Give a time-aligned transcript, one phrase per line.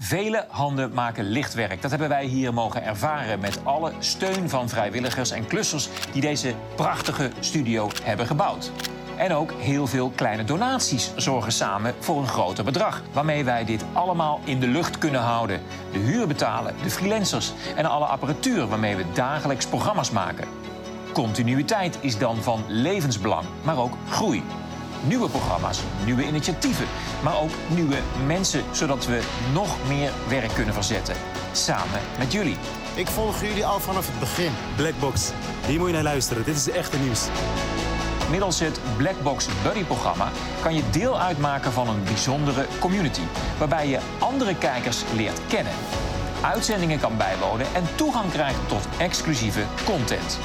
[0.00, 1.82] Vele handen maken lichtwerk.
[1.82, 6.54] Dat hebben wij hier mogen ervaren met alle steun van vrijwilligers en klussers die deze
[6.74, 8.70] prachtige studio hebben gebouwd.
[9.16, 13.02] En ook heel veel kleine donaties zorgen samen voor een groter bedrag.
[13.12, 15.60] Waarmee wij dit allemaal in de lucht kunnen houden.
[15.92, 20.48] De huur betalen, de freelancers en alle apparatuur waarmee we dagelijks programma's maken.
[21.12, 24.42] Continuïteit is dan van levensbelang, maar ook groei.
[25.06, 26.86] Nieuwe programma's, nieuwe initiatieven,
[27.22, 29.22] maar ook nieuwe mensen, zodat we
[29.52, 31.14] nog meer werk kunnen verzetten.
[31.52, 32.56] Samen met jullie.
[32.94, 34.52] Ik volg jullie al vanaf het begin.
[34.76, 35.30] Blackbox,
[35.66, 36.44] hier moet je naar luisteren.
[36.44, 37.26] Dit is het echte nieuws.
[38.30, 40.30] Middels het Blackbox Buddy-programma
[40.62, 43.22] kan je deel uitmaken van een bijzondere community,
[43.58, 45.72] waarbij je andere kijkers leert kennen,
[46.42, 50.38] uitzendingen kan bijwonen en toegang krijgt tot exclusieve content.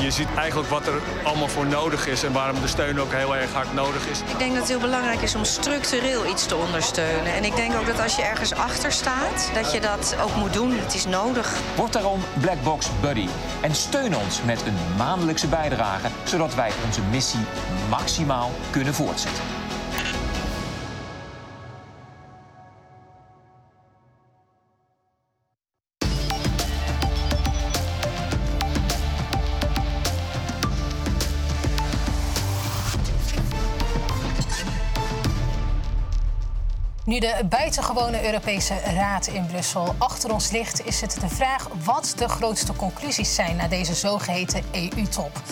[0.00, 3.36] Je ziet eigenlijk wat er allemaal voor nodig is en waarom de steun ook heel
[3.36, 4.20] erg hard nodig is.
[4.20, 7.32] Ik denk dat het heel belangrijk is om structureel iets te ondersteunen.
[7.34, 10.52] En ik denk ook dat als je ergens achter staat, dat je dat ook moet
[10.52, 10.78] doen.
[10.78, 11.58] Het is nodig.
[11.76, 13.28] Word daarom Blackbox Buddy
[13.60, 17.44] en steun ons met een maandelijkse bijdrage, zodat wij onze missie
[17.88, 19.59] maximaal kunnen voortzetten.
[37.10, 42.12] Nu de buitengewone Europese Raad in Brussel achter ons ligt, is het de vraag wat
[42.16, 45.42] de grootste conclusies zijn na deze zogeheten EU-top.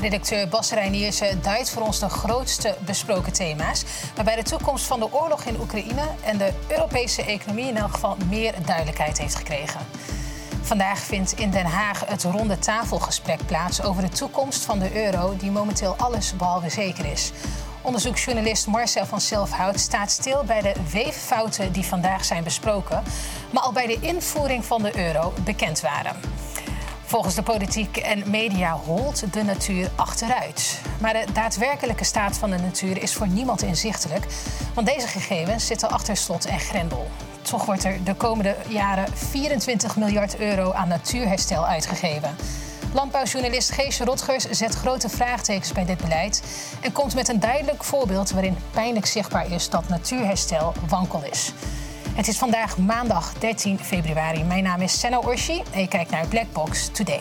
[0.00, 5.12] Redacteur Bas Reiniers duidt voor ons de grootste besproken thema's, waarbij de toekomst van de
[5.12, 9.80] oorlog in Oekraïne en de Europese economie in elk geval meer duidelijkheid heeft gekregen.
[10.62, 15.36] Vandaag vindt in Den Haag het ronde tafelgesprek plaats over de toekomst van de euro,
[15.36, 17.32] die momenteel alles behalve zeker is.
[17.86, 23.02] Onderzoeksjournalist Marcel van Selfhout staat stil bij de weeffouten die vandaag zijn besproken,
[23.50, 26.16] maar al bij de invoering van de euro bekend waren.
[27.04, 30.80] Volgens de politiek en media holt de natuur achteruit.
[31.00, 34.26] Maar de daadwerkelijke staat van de natuur is voor niemand inzichtelijk,
[34.74, 37.10] want deze gegevens zitten achter slot en grendel.
[37.42, 42.36] Toch wordt er de komende jaren 24 miljard euro aan natuurherstel uitgegeven.
[42.96, 46.42] Landbouwjournalist Geesje Rotgers zet grote vraagtekens bij dit beleid
[46.80, 51.52] en komt met een duidelijk voorbeeld waarin pijnlijk zichtbaar is dat natuurherstel wankel is.
[52.14, 54.44] Het is vandaag maandag 13 februari.
[54.44, 57.20] Mijn naam is Senna Orshi en je kijkt naar Blackbox Today.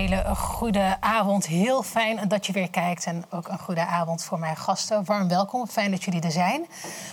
[0.00, 1.46] Hele goede avond.
[1.46, 3.04] Heel fijn dat je weer kijkt.
[3.04, 5.04] En ook een goede avond voor mijn gasten.
[5.04, 5.66] Warm welkom.
[5.66, 6.66] Fijn dat jullie er zijn.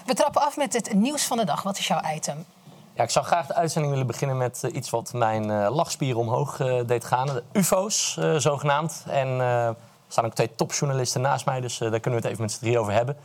[0.06, 1.64] We trappen af met het nieuws van de dag.
[1.64, 2.46] Wat is jouw item?
[2.94, 6.20] Ja, ik zou graag de uitzending willen beginnen met uh, iets wat mijn uh, lachspieren
[6.20, 7.28] omhoog uh, deed gaan.
[7.28, 9.04] De UFO's, zogenaamd.
[9.08, 9.76] En er
[10.08, 12.80] staan ook twee topjournalisten naast mij, dus daar kunnen we het even met z'n drie
[12.80, 13.18] over hebben.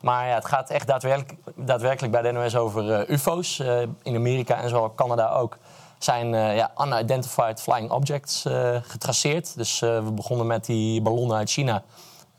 [0.00, 3.58] Maar ja, het gaat echt daadwerkelijk, daadwerkelijk bij de NOS over UFO's.
[4.02, 5.58] in Amerika en zo Canada ook
[5.98, 9.56] zijn uh, ja, unidentified flying objects uh, getraceerd.
[9.56, 11.82] Dus uh, we begonnen met die ballonnen uit China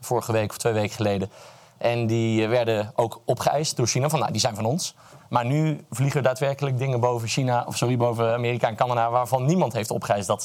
[0.00, 1.30] vorige week of twee weken geleden.
[1.78, 4.08] En die werden ook opgeëist door China.
[4.08, 4.94] Van, nou, die zijn van ons.
[5.28, 9.72] Maar nu vliegen daadwerkelijk dingen boven China, of sorry, boven Amerika en Canada, waarvan niemand
[9.72, 10.44] heeft opgeëist dat,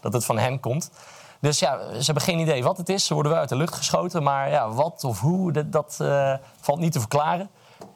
[0.00, 0.90] dat het van hen komt.
[1.40, 3.06] Dus ja, ze hebben geen idee wat het is.
[3.06, 4.22] Ze worden wel uit de lucht geschoten.
[4.22, 5.96] Maar ja, wat of hoe, dat
[6.60, 7.50] valt niet te verklaren.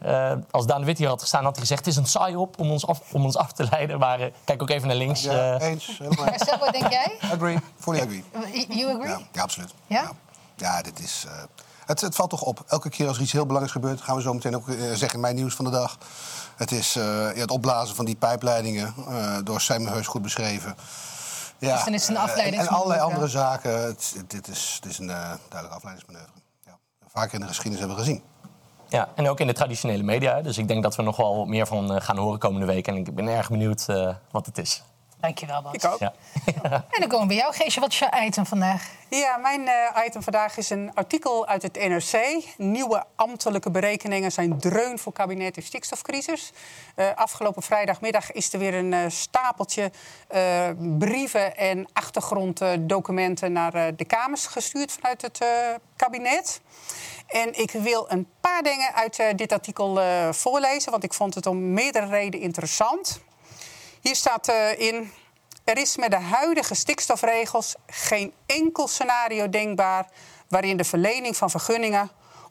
[0.07, 1.85] Uh, als Daan de Wit hier had gestaan, had hij gezegd...
[1.85, 3.99] het is een saai op om ons af, om ons af te leiden.
[3.99, 5.23] Maar uh, kijk ook even naar links.
[5.23, 5.69] Ja, uh...
[5.69, 5.99] eens.
[5.99, 7.19] Marcel, wat denk jij?
[7.33, 7.59] Agree.
[7.79, 8.25] Fully agree.
[8.69, 9.09] You agree?
[9.09, 9.75] Ja, ja absoluut.
[9.87, 10.03] Ja?
[10.03, 10.13] Ja,
[10.57, 11.27] ja dit is...
[11.87, 12.65] Het, het, valt toch op.
[12.67, 14.01] Elke keer als er iets heel belangrijks gebeurt...
[14.01, 15.99] gaan we zo meteen ook zeggen in mijn nieuws van de dag.
[16.57, 18.95] Het is ja, het opblazen van die pijpleidingen...
[19.45, 20.77] door Simon Heus goed beschreven.
[21.59, 22.63] Ja, dus dan is het een afleiding.
[22.63, 23.83] en allerlei andere zaken.
[23.83, 26.33] Het, dit, is, dit is een duidelijke afleidingsmanoeuvre.
[26.65, 26.79] Ja.
[27.07, 28.23] Vaker in de geschiedenis hebben we gezien.
[28.89, 30.43] Ja, en ook in de traditionele media.
[30.43, 32.87] Dus ik denk dat we nog wel meer van gaan horen komende week.
[32.87, 34.83] En ik ben erg benieuwd uh, wat het is.
[35.21, 35.73] Dankjewel, Bas.
[35.73, 35.99] Ik ook.
[35.99, 36.13] Ja.
[36.91, 37.81] En dan komen we bij jou, Geesje.
[37.81, 38.91] Wat is jouw item vandaag?
[39.09, 42.45] Ja, mijn uh, item vandaag is een artikel uit het NRC.
[42.57, 46.53] Nieuwe ambtelijke berekeningen zijn dreun voor kabinet en stikstofcrisis.
[46.97, 49.91] Uh, afgelopen vrijdagmiddag is er weer een uh, stapeltje
[50.99, 55.45] brieven en achtergronddocumenten naar de Kamers gestuurd vanuit het
[55.97, 56.61] kabinet.
[57.27, 61.35] En ik wil een paar dingen uit uh, dit artikel uh, voorlezen, want ik vond
[61.35, 63.21] het om meerdere redenen interessant.
[64.01, 65.13] Hier staat uh, in:
[65.65, 70.09] er is met de huidige stikstofregels geen enkel scenario denkbaar
[70.49, 72.11] waarin de verlening van vergunningen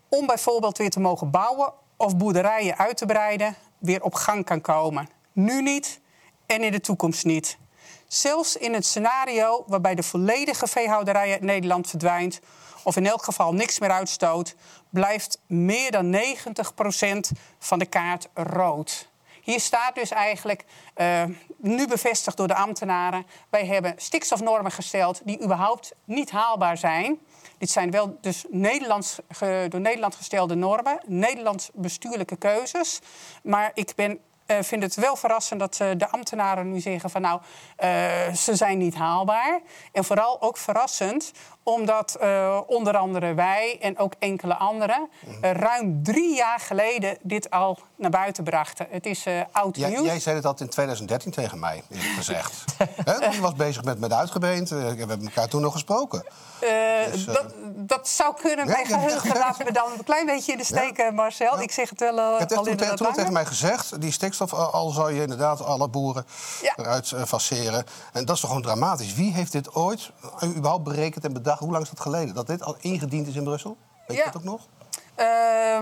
[0.10, 4.62] om bijvoorbeeld weer te mogen bouwen of boerderijen uit te breiden weer op gang kan
[4.62, 5.10] komen.
[5.32, 6.00] Nu niet
[6.46, 7.58] en in de toekomst niet.
[8.08, 12.40] Zelfs in het scenario waarbij de volledige veehouderij uit Nederland verdwijnt,
[12.86, 14.56] of in elk geval niks meer uitstoot,
[14.90, 16.18] blijft meer dan 90%
[17.60, 19.10] van de kaart rood.
[19.46, 20.66] Hier staat dus eigenlijk,
[20.96, 21.24] uh,
[21.58, 23.26] nu bevestigd door de ambtenaren...
[23.50, 27.20] wij hebben stikstofnormen gesteld die überhaupt niet haalbaar zijn.
[27.58, 29.20] Dit zijn wel dus Nederlands,
[29.70, 33.00] door Nederland gestelde normen, Nederlands bestuurlijke keuzes.
[33.44, 37.22] Maar ik ben uh, vind het wel verrassend dat uh, de ambtenaren nu zeggen van
[37.22, 37.42] nou,
[38.36, 39.62] ze zijn niet haalbaar.
[39.92, 41.32] En vooral ook verrassend
[41.66, 42.18] omdat
[42.68, 45.10] onder andere wij en ook enkele anderen
[45.42, 48.88] ruim drie jaar geleden dit al naar buiten brachten.
[48.90, 50.06] Het is oud ja, nieuws.
[50.06, 51.84] Jij zei al in 2013 tegen mij,
[52.18, 52.64] gezegd.
[53.32, 54.70] Je was bezig met, met uitgebeend.
[54.70, 56.26] we hebben elkaar toen nog gesproken.
[57.12, 58.66] Dus, dat, dat, zou kunnen.
[58.68, 61.62] Mijn ja, geheugen me dan een klein beetje in de steek, Marcel.
[61.62, 64.02] Ik zeg het wel al Je hebt in toen, tegen mij gezegd...
[64.02, 66.26] die stikstof, al zou je inderdaad alle boeren
[66.76, 67.86] eruit faceren.
[68.14, 69.14] En dat is toch gewoon dramatisch.
[69.14, 70.12] Wie heeft dit ooit
[70.44, 71.55] überhaupt berekend en bedacht?
[71.58, 72.36] Hoe lang is dat geleden?
[72.36, 73.78] Dat dit al ingediend is in Brussel?
[74.08, 74.68] Weet je dat ook nog?
[75.20, 75.78] Uh,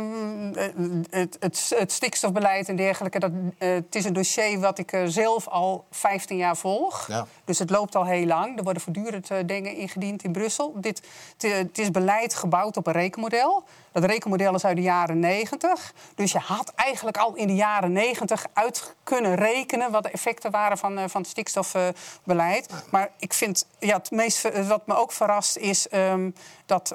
[1.09, 5.01] het, het, het, stikstofbeleid en dergelijke, dat, uh, het is een dossier wat ik uh,
[5.05, 7.07] zelf al 15 jaar volg.
[7.07, 7.25] Ja.
[7.45, 8.57] Dus het loopt al heel lang.
[8.57, 10.73] Er worden voortdurend dingen ingediend in Brussel.
[10.75, 13.63] Dit, het is beleid gebouwd op een rekenmodel.
[13.93, 15.93] Dat rekenmodel is uit de jaren 90.
[16.15, 20.51] Dus je had eigenlijk al in de jaren 90 uit kunnen rekenen wat de effecten
[20.51, 22.69] waren van, van het stikstofbeleid.
[22.91, 26.35] Maar ik vind, ja, het meest wat me ook verrast is um,
[26.65, 26.93] dat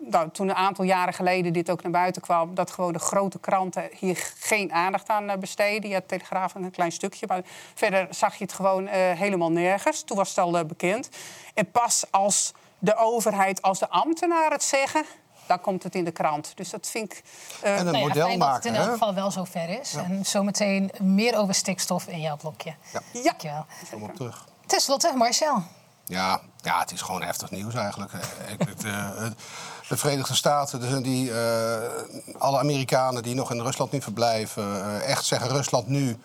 [0.00, 3.38] nou, toen een aantal jaren geleden dit ook naar buiten kwam, dat gewoon de grote
[3.38, 5.90] kranten hier geen aandacht aan besteden.
[5.90, 7.42] Ja, Telegraaf een klein stukje, maar
[7.74, 10.02] verder zag je het gewoon helemaal nergens.
[10.02, 11.08] Toen was het al bekend.
[11.54, 15.04] En pas als de overheid, als de ambtenaren het zeggen,
[15.52, 16.52] dan komt het in de krant.
[16.54, 17.22] Dus dat vind ik.
[17.64, 18.54] Uh, en een nou model ja, maken.
[18.54, 19.90] Dat het in elk geval wel zover is.
[19.90, 20.04] Ja.
[20.04, 22.74] En zometeen meer over stikstof in jouw blokje.
[22.92, 23.00] Ja.
[23.12, 23.22] ja.
[23.22, 23.66] Dankjewel.
[23.90, 24.46] Kom op terug.
[24.66, 25.62] Ten slotte, Marcel.
[26.04, 28.12] Ja, ja, het is gewoon heftig nieuws eigenlijk.
[29.88, 31.36] de Verenigde Staten, die, uh,
[32.38, 36.18] alle Amerikanen die nog in Rusland nu verblijven, uh, echt zeggen Rusland nu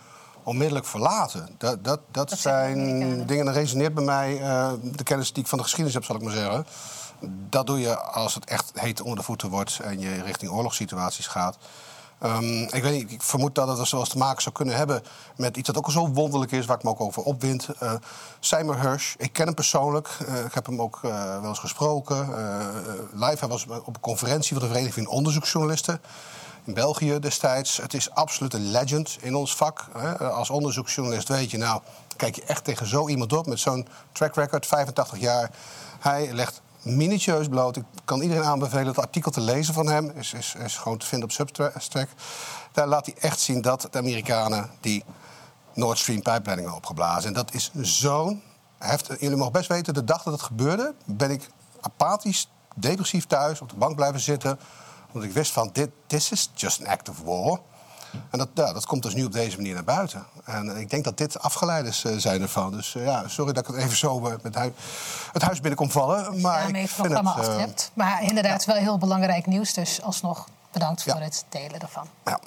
[0.43, 1.49] onmiddellijk verlaten.
[1.57, 5.49] Dat, dat, dat, dat zijn dingen, dat resoneert bij mij, uh, de kennis die ik
[5.49, 6.65] van de geschiedenis heb, zal ik maar zeggen.
[7.49, 11.27] Dat doe je als het echt heet onder de voeten wordt en je richting oorlogssituaties
[11.27, 11.57] gaat.
[12.23, 15.03] Um, ik, weet niet, ik vermoed dat het zoals te maken zou kunnen hebben
[15.35, 17.67] met iets dat ook zo wonderlijk is, waar ik me ook over opwind.
[17.83, 17.93] Uh,
[18.39, 20.17] Seymour Hersh, ik ken hem persoonlijk.
[20.27, 22.17] Uh, ik heb hem ook uh, wel eens gesproken.
[23.13, 26.01] live, hij was op een conferentie van de Vereniging van Onderzoeksjournalisten
[26.63, 27.77] in België destijds.
[27.77, 29.85] Het is absoluut een legend in ons vak.
[29.97, 30.29] Hè.
[30.29, 31.81] Als onderzoeksjournalist weet je, nou,
[32.15, 35.51] kijk je echt tegen zo iemand op met zo'n track record, 85 jaar.
[35.99, 36.61] Hij legt
[36.95, 37.75] minutieus bloot.
[37.75, 40.09] Ik kan iedereen aanbevelen het artikel te lezen van hem.
[40.09, 42.09] Is, is, is gewoon te vinden op Substack.
[42.71, 45.03] Daar laat hij echt zien dat de Amerikanen die
[45.73, 47.27] Nord Stream pijpleidingen opgeblazen.
[47.27, 48.41] En dat is zo'n
[48.77, 49.19] heftig.
[49.19, 50.93] Jullie mogen best weten, de dag dat het gebeurde...
[51.05, 51.49] ben ik
[51.81, 54.59] apathisch, depressief thuis op de bank blijven zitten.
[55.07, 57.59] Omdat ik wist van, dit this is just an act of war.
[58.29, 60.25] En dat, ja, dat komt dus nu op deze manier naar buiten.
[60.45, 62.71] En ik denk dat dit afgeleiders uh, zijn ervan.
[62.71, 64.55] Dus uh, ja, sorry dat ik het even zo uh, met
[65.33, 66.41] het huis binnen kom vallen.
[66.41, 67.91] Maar ja, ik vind het, af hebt.
[67.93, 68.73] Maar inderdaad ja.
[68.73, 69.73] wel heel belangrijk nieuws.
[69.73, 72.07] Dus alsnog bedankt voor het delen daarvan.
[72.25, 72.39] Ja.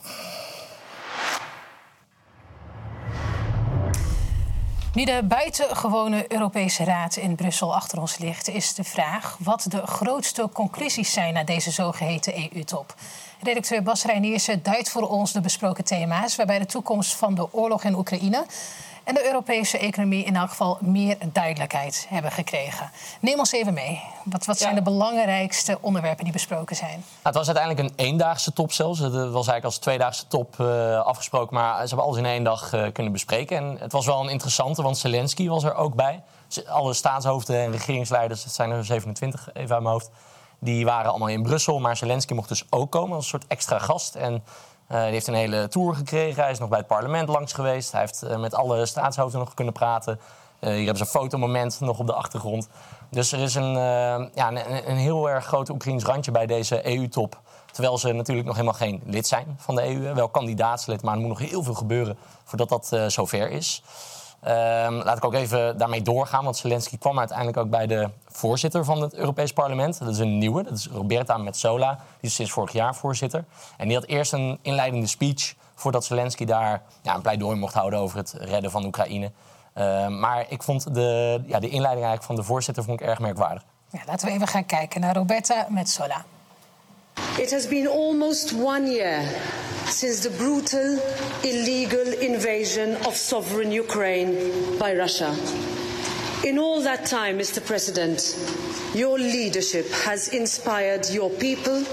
[4.95, 9.87] Nu de buitengewone Europese Raad in Brussel achter ons ligt, is de vraag wat de
[9.87, 12.95] grootste conclusies zijn na deze zogeheten EU-top.
[13.41, 17.85] Redacteur Bas Reiniersen duidt voor ons de besproken thema's, waarbij de toekomst van de oorlog
[17.85, 18.47] in Oekraïne
[19.05, 22.91] en de Europese economie in elk geval meer duidelijkheid hebben gekregen.
[23.21, 24.03] Neem ons even mee.
[24.25, 24.77] Wat, wat zijn ja.
[24.77, 26.91] de belangrijkste onderwerpen die besproken zijn?
[26.91, 28.99] Nou, het was uiteindelijk een eendaagse top zelfs.
[28.99, 31.55] Het was eigenlijk als tweedaagse top uh, afgesproken.
[31.55, 33.57] Maar ze hebben alles in één dag uh, kunnen bespreken.
[33.57, 36.23] En het was wel een interessante, want Zelensky was er ook bij.
[36.67, 40.11] Alle staatshoofden en regeringsleiders, dat zijn er 27 even uit mijn hoofd...
[40.59, 41.79] die waren allemaal in Brussel.
[41.79, 44.15] Maar Zelensky mocht dus ook komen als een soort extra gast.
[44.15, 44.43] En
[44.93, 46.43] Uh, die heeft een hele tour gekregen.
[46.43, 47.93] Hij is nog bij het parlement langs geweest.
[47.93, 50.21] Hij heeft uh, met alle staatshoofden nog kunnen praten.
[50.61, 52.69] Uh, hier hebben ze een fotomoment nog op de achtergrond.
[53.11, 53.73] Dus er is een,
[54.35, 57.41] ja, een, een, heel erg groot Oekraïns randje bij deze EU-top.
[57.73, 60.15] Terwijl ze natuurlijk nog helemaal geen lid zijn van de EU.
[60.15, 63.83] Wel kandidaatslid, maar er moet nog heel veel gebeuren voordat dat zover is.
[64.45, 68.85] Um, laat ik ook even daarmee doorgaan, want Zelensky kwam uiteindelijk ook bij de voorzitter
[68.85, 69.99] van het Europees Parlement.
[69.99, 73.45] Dat is een nieuwe, dat is Roberta Metsola, die is sinds vorig jaar voorzitter.
[73.77, 77.99] En die had eerst een inleidende speech voordat Zelensky daar ja, een pleidooi mocht houden
[77.99, 79.31] over het redden van Oekraïne.
[79.75, 83.19] Uh, maar ik vond de, ja, de inleiding eigenlijk van de voorzitter vond ik erg
[83.19, 83.63] merkwaardig.
[83.91, 86.25] Ja, laten we even gaan kijken naar Roberta Metsola.
[87.37, 89.23] It has been almost one year
[89.91, 91.01] since the brutal,
[91.43, 95.37] illegal invasion of sovereign Ukraine by Russia.
[96.45, 97.65] In all that time, Mr.
[97.65, 98.35] President,
[98.95, 101.85] your leadership has inspired your people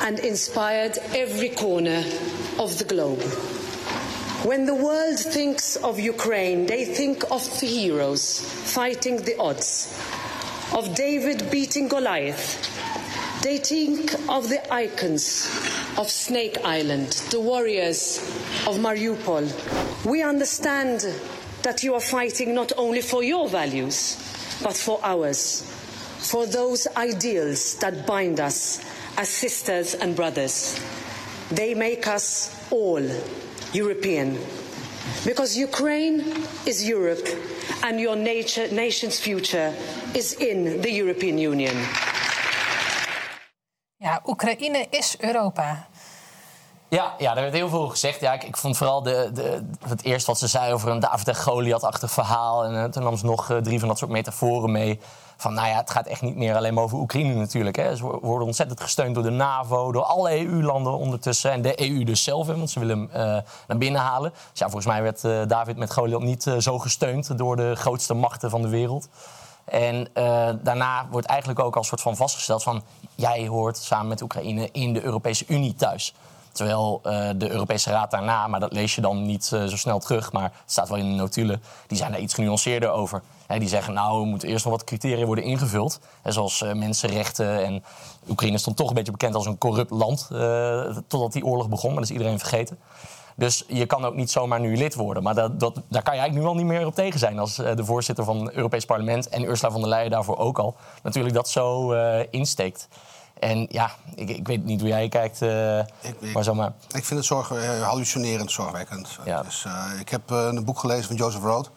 [0.00, 2.02] and inspired every corner
[2.58, 3.22] of the globe.
[4.44, 9.94] When the world thinks of Ukraine, they think of the heroes fighting the odds,
[10.72, 12.75] of David beating Goliath.
[13.42, 15.46] They think of the icons
[15.96, 18.18] of Snake Island, the warriors
[18.66, 19.46] of Mariupol.
[20.04, 21.06] We understand
[21.62, 24.16] that you are fighting not only for your values,
[24.62, 25.62] but for ours,
[26.18, 28.80] for those ideals that bind us
[29.16, 30.80] as sisters and brothers.
[31.50, 33.02] They make us all
[33.72, 34.38] European.
[35.24, 36.20] Because Ukraine
[36.66, 37.26] is Europe
[37.84, 39.74] and your nature, nation's future
[40.14, 41.76] is in the European Union.
[43.98, 45.86] Ja, Oekraïne is Europa.
[46.88, 48.20] Ja, ja, er werd heel veel gezegd.
[48.20, 51.28] Ja, ik, ik vond vooral de, de, het eerste wat ze zei over een David
[51.28, 52.64] en Goliath-achtig verhaal.
[52.64, 55.00] En uh, toen nam ze nog uh, drie van dat soort metaforen mee.
[55.36, 57.76] Van nou ja, het gaat echt niet meer alleen maar over Oekraïne natuurlijk.
[57.76, 57.96] Hè.
[57.96, 61.50] Ze worden ontzettend gesteund door de NAVO, door alle EU-landen ondertussen.
[61.52, 64.30] En de EU dus zelf, want ze willen hem uh, naar binnen halen.
[64.30, 68.50] Dus ja, volgens mij werd David met Goliath niet zo gesteund door de grootste machten
[68.50, 69.08] van de wereld.
[69.66, 70.08] En
[70.62, 72.82] daarna wordt eigenlijk ook als soort van vastgesteld van...
[73.14, 76.14] jij hoort samen met Oekraïne in de Europese Unie thuis.
[76.52, 79.98] Terwijl uh, de Europese Raad daarna, maar dat lees je dan niet uh, zo snel
[79.98, 83.22] terug, maar het staat wel in de notulen, die zijn daar iets genuanceerder over.
[83.58, 86.00] Die zeggen, nou, er moeten eerst nog wat criteria worden ingevuld.
[86.24, 87.64] Zoals mensenrechten.
[87.64, 87.84] En
[88.28, 90.28] Oekraïne stond toch een beetje bekend als een corrupt land.
[91.06, 92.78] totdat die oorlog begon, maar dat is iedereen vergeten.
[93.38, 95.22] Dus je kan ook niet zomaar nu lid worden.
[95.22, 97.38] Maar dat, dat, daar kan je eigenlijk nu al niet meer op tegen zijn...
[97.38, 100.76] als de voorzitter van het Europees Parlement en Ursula von der Leyen daarvoor ook al...
[101.02, 101.92] natuurlijk dat zo
[102.30, 102.88] insteekt.
[103.38, 106.72] En ja, ik, ik weet niet hoe jij kijkt, uh, ik, ik, maar zomaar.
[106.88, 109.18] Ik vind het zorg, uh, hallucinerend zorgwekkend.
[109.24, 109.42] Ja.
[109.42, 109.66] Dus,
[110.00, 111.70] ik heb een boek gelezen van Joseph Roth...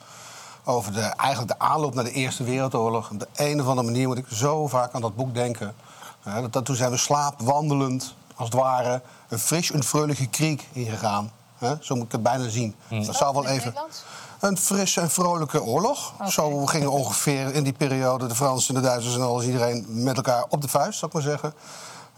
[0.63, 3.11] over de, eigenlijk de aanloop naar de Eerste Wereldoorlog.
[3.11, 5.75] Op de een of andere manier moet ik zo vaak aan dat boek denken.
[6.23, 9.01] dat, dat, toen zijn we slaapwandelend, als het ware...
[9.29, 11.31] een fris en vrolijke kriek ingegaan.
[11.79, 12.75] Zo moet ik het bijna zien.
[12.87, 13.05] Hmm.
[13.05, 13.73] Dat zou wel even
[14.39, 16.13] een frisse en vrolijke oorlog.
[16.13, 16.29] Okay.
[16.31, 20.15] Zo gingen ongeveer in die periode de Fransen en de Duitsers en alles iedereen met
[20.15, 21.53] elkaar op de vuist, zou ik maar zeggen.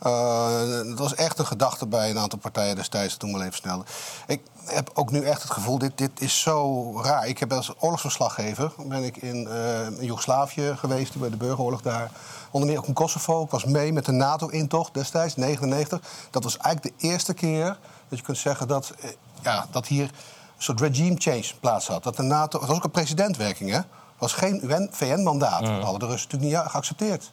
[0.06, 3.86] Uh, dat was echt een gedachte bij een aantal partijen destijds, toen wel even sneller.
[4.28, 7.28] Ik heb ook nu echt het gevoel, dit, dit is zo raar.
[7.28, 12.12] Ik heb als oorlogsverslaggever ben ik in, uh, in Joegoslavië geweest, bij de burgeroorlog daar.
[12.52, 13.44] Onder meer ook in Kosovo.
[13.44, 16.02] Ik was mee met de NATO-intocht destijds, 99.
[16.30, 17.78] Dat was eigenlijk de eerste keer
[18.10, 19.10] dat je kunt zeggen dat, uh,
[19.44, 20.12] ja, dat hier een
[20.58, 22.04] soort regime change plaats had.
[22.04, 23.76] Dat de NATO, het was ook een presidentwerking, hè?
[23.76, 23.86] Het
[24.18, 25.66] was geen VN-mandaat.
[25.66, 27.32] Dat hadden de Russen natuurlijk niet geaccepteerd.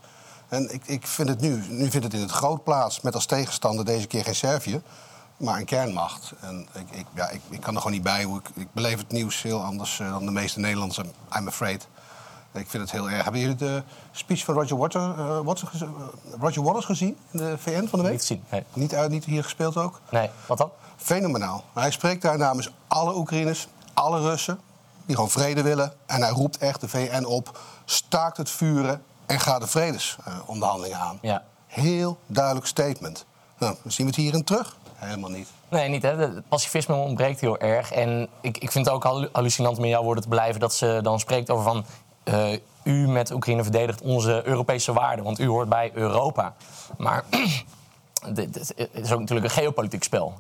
[0.49, 3.27] En ik, ik vind het nu, nu vindt het in het groot plaats met als
[3.27, 4.83] tegenstander deze keer geen Servië,
[5.37, 6.33] maar een kernmacht.
[6.41, 8.23] En ik, ik, ja, ik, ik kan er gewoon niet bij.
[8.23, 10.99] Hoe ik, ik beleef het nieuws heel anders uh, dan de meeste Nederlanders,
[11.37, 11.89] I'm afraid.
[12.53, 13.23] Ik vind het heel erg.
[13.23, 15.89] Hebben jullie de speech van Roger, Water, uh, Watson, uh,
[16.41, 18.13] Roger Waters gezien in de VN van de week?
[18.13, 18.65] Niet gezien, nee.
[18.73, 20.01] Niet, uit, niet hier gespeeld ook?
[20.11, 20.71] Nee, wat dan?
[20.99, 21.65] Fenomenaal.
[21.75, 24.61] Hij spreekt daar namens alle Oekraïners, alle Russen...
[25.07, 25.93] die gewoon vrede willen.
[26.07, 31.19] En hij roept echt de VN op, staakt het vuren en ga de vredesonderhandelingen aan.
[31.23, 31.43] Ja.
[31.67, 33.27] Heel duidelijk statement.
[33.59, 34.77] Nou, dan zien we het hierin terug.
[34.95, 35.49] Helemaal niet.
[35.69, 36.03] Nee, niet.
[36.03, 36.17] Hè.
[36.17, 37.93] Het pacifisme ontbreekt heel erg.
[37.93, 40.61] En ik, ik vind het ook hallucinant met jouw woorden te blijven...
[40.61, 41.85] dat ze dan spreekt over van...
[42.25, 46.55] Uh, u met Oekraïne verdedigt onze Europese waarden, want u hoort bij Europa.
[46.97, 47.25] Maar
[48.35, 50.35] het is ook natuurlijk een geopolitiek spel.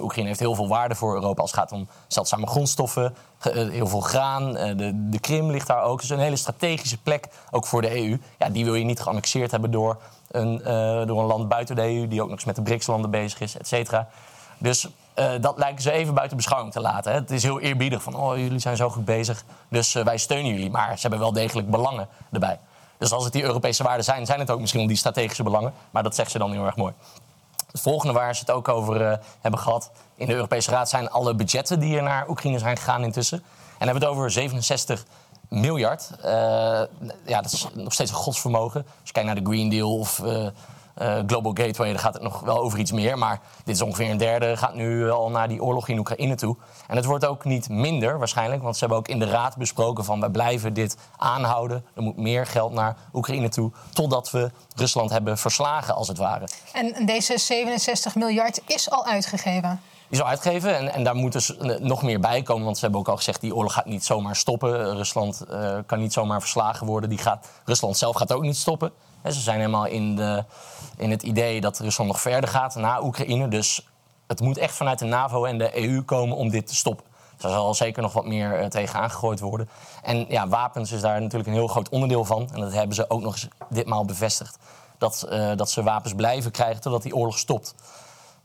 [0.00, 3.14] Oekraïne heeft heel veel waarde voor Europa als het gaat om zeldzame grondstoffen,
[3.52, 4.52] heel veel graan.
[4.52, 6.00] De, de Krim ligt daar ook.
[6.00, 8.18] Dus een hele strategische plek, ook voor de EU.
[8.38, 9.96] Ja, die wil je niet geannexeerd hebben door
[10.30, 10.58] een,
[11.06, 12.08] door een land buiten de EU...
[12.08, 14.08] die ook nog eens met de BRICS-landen bezig is, et cetera.
[14.58, 14.88] Dus
[15.40, 17.12] dat lijken ze even buiten beschouwing te laten.
[17.12, 17.18] Hè.
[17.18, 20.70] Het is heel eerbiedig van, oh, jullie zijn zo goed bezig, dus wij steunen jullie.
[20.70, 22.58] Maar ze hebben wel degelijk belangen erbij.
[23.02, 25.72] Dus als het die Europese waarden zijn, zijn het ook misschien wel die strategische belangen.
[25.90, 26.92] Maar dat zegt ze dan heel erg mooi.
[27.72, 31.10] Het volgende waar ze het ook over uh, hebben gehad in de Europese Raad zijn
[31.10, 33.42] alle budgetten die er naar Oekraïne zijn gegaan intussen.
[33.78, 35.04] En hebben het over 67
[35.48, 36.10] miljard.
[36.18, 36.24] Uh,
[37.26, 38.80] ja, dat is nog steeds een godsvermogen.
[38.80, 40.46] Als je kijkt naar de Green Deal of uh,
[41.26, 43.18] Global Gateway, dan gaat het nog wel over iets meer.
[43.18, 46.56] Maar dit is ongeveer een derde, gaat nu al naar die oorlog in Oekraïne toe.
[46.86, 50.04] En het wordt ook niet minder waarschijnlijk, want ze hebben ook in de Raad besproken
[50.04, 51.84] van wij blijven dit aanhouden.
[51.94, 56.48] Er moet meer geld naar Oekraïne toe, totdat we Rusland hebben verslagen, als het ware.
[56.72, 59.80] En deze 67 miljard is al uitgegeven?
[60.08, 62.64] Die is al uitgegeven en, en daar moet dus nog meer bij komen.
[62.64, 64.96] Want ze hebben ook al gezegd, die oorlog gaat niet zomaar stoppen.
[64.96, 67.08] Rusland uh, kan niet zomaar verslagen worden.
[67.08, 68.92] Die gaat, Rusland zelf gaat ook niet stoppen.
[69.24, 70.44] Ze zijn helemaal in, de,
[70.96, 73.48] in het idee dat Rusland nog verder gaat na Oekraïne.
[73.48, 73.86] Dus
[74.26, 77.06] het moet echt vanuit de NAVO en de EU komen om dit te stoppen.
[77.36, 79.68] Dus zal zeker nog wat meer uh, tegen aangegooid worden.
[80.02, 82.48] En ja, wapens is daar natuurlijk een heel groot onderdeel van.
[82.52, 84.58] En dat hebben ze ook nog eens ditmaal bevestigd.
[84.98, 87.74] Dat, uh, dat ze wapens blijven krijgen totdat die oorlog stopt.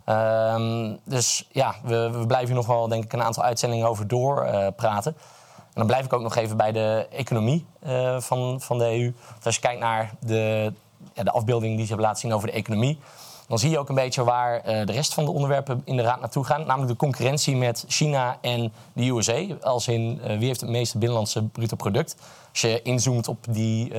[0.06, 4.08] Ehm, dus ja, we, we, blijven hier nog wel denk ik een aantal uitzendingen over
[4.08, 5.16] doorpraten.
[5.16, 5.37] Uh, en
[5.78, 9.14] dan blijf ik ook nog even bij de economie uh, van, van de EU.
[9.44, 10.74] Als je kijkt naar de,
[11.14, 13.00] ja, de afbeelding die ze hebben laten zien over de economie...
[13.48, 16.04] dan zie je ook een beetje waar uh, de rest van de onderwerpen in de
[16.04, 16.66] Raad naartoe gaan.
[16.66, 19.46] Namelijk de concurrentie met China en de USA.
[19.62, 22.16] Als in wie heeft het meeste binnenlandse bruto product.
[22.52, 23.92] Als je inzoomt op die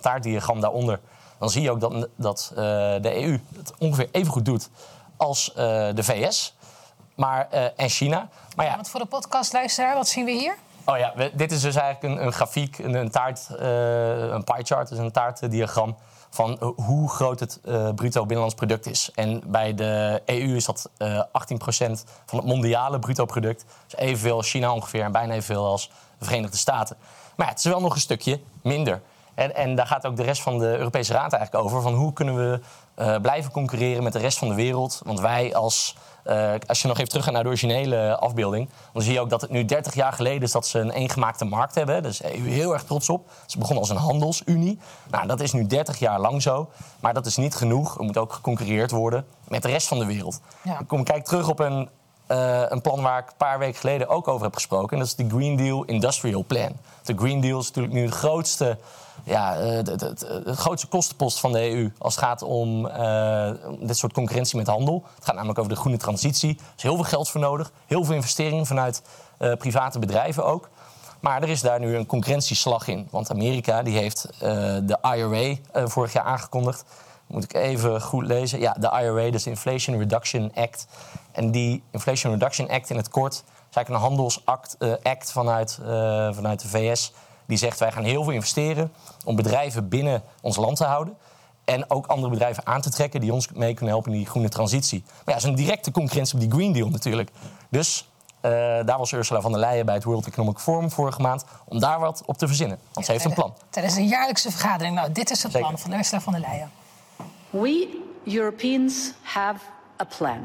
[0.00, 1.00] taartdiagram daaronder...
[1.38, 2.52] dan zie je ook dat, dat
[3.02, 4.70] de EU het ongeveer even goed doet
[5.16, 6.54] als de VS
[7.14, 8.28] maar, en China.
[8.56, 10.56] Maar ja, Want voor de podcastluisteraar, wat zien we hier?
[10.88, 14.64] Oh ja, dit is dus eigenlijk een, een grafiek, een, een taart, uh, een pie
[14.64, 15.96] chart, dus een taartdiagram
[16.30, 17.60] van hoe groot het
[17.94, 19.10] bruto binnenlands product is.
[19.14, 20.98] En bij de EU is dat 18%
[22.26, 23.64] van het mondiale bruto product.
[23.86, 26.96] Dus evenveel als China ongeveer en bijna evenveel als de Verenigde Staten.
[27.36, 29.00] Maar ja, het is wel nog een stukje minder.
[29.34, 31.82] En, en daar gaat ook de rest van de Europese Raad eigenlijk over.
[31.82, 32.60] Van hoe kunnen we
[33.20, 35.00] blijven concurreren met de rest van de wereld?
[35.04, 35.96] Want wij als...
[36.28, 38.68] Uh, als je nog even teruggaat naar de originele afbeelding...
[38.92, 41.44] dan zie je ook dat het nu 30 jaar geleden is dat ze een eengemaakte
[41.44, 42.04] markt hebben.
[42.04, 43.30] EU heel erg trots op.
[43.46, 44.78] Ze begonnen als een handelsunie.
[45.10, 46.68] Nou, dat is nu 30 jaar lang zo.
[47.00, 47.98] Maar dat is niet genoeg.
[47.98, 50.40] Er moet ook geconcurreerd worden met de rest van de wereld.
[50.62, 50.78] Ja.
[50.78, 51.88] Ik kom, kijk terug op een
[52.28, 54.90] uh, een plan waar ik een paar weken geleden ook over heb gesproken.
[54.92, 56.70] En dat is de Green Deal Industrial Plan.
[57.02, 58.78] De Green Deal is natuurlijk nu de grootste,
[59.26, 64.12] ja, uh, de, grootste kostenpost van de EU als het gaat om uh, dit soort
[64.12, 65.04] concurrentie met handel.
[65.14, 66.56] Het gaat namelijk over de groene transitie.
[66.58, 69.02] Er is heel veel geld voor nodig, heel veel investeringen vanuit
[69.58, 70.68] private bedrijven ook.
[71.20, 73.08] Maar er is daar nu een concurrentieslag in.
[73.10, 75.56] Want Amerika die heeft de IRA
[75.88, 76.84] vorig jaar aangekondigd.
[77.26, 78.60] Moet ik even goed lezen.
[78.60, 80.86] Ja, de IRA, dus de Inflation Reduction Act.
[81.32, 83.34] En die Inflation Reduction Act in het kort
[83.70, 85.78] is eigenlijk een handelsact act vanuit,
[86.34, 87.12] vanuit de VS.
[87.46, 88.92] Die zegt wij gaan heel veel investeren
[89.24, 91.16] om bedrijven binnen ons land te houden.
[91.64, 94.48] En ook andere bedrijven aan te trekken die ons mee kunnen helpen in die groene
[94.48, 95.02] transitie.
[95.06, 97.30] Maar ja, dat is een directe concurrentie op die Green Deal natuurlijk.
[97.70, 98.08] Dus
[98.42, 98.50] uh,
[98.84, 102.00] daar was Ursula von der Leyen bij het World Economic Forum vorige maand om daar
[102.00, 102.78] wat op te verzinnen.
[102.92, 103.54] Want ja, ze heeft een plan.
[103.70, 104.94] Tijdens een jaarlijkse vergadering.
[104.94, 105.68] Nou, dit is het Zeker.
[105.68, 106.70] plan van Ursula von der Leyen.
[107.50, 109.60] We Europeans have
[110.00, 110.38] a plan.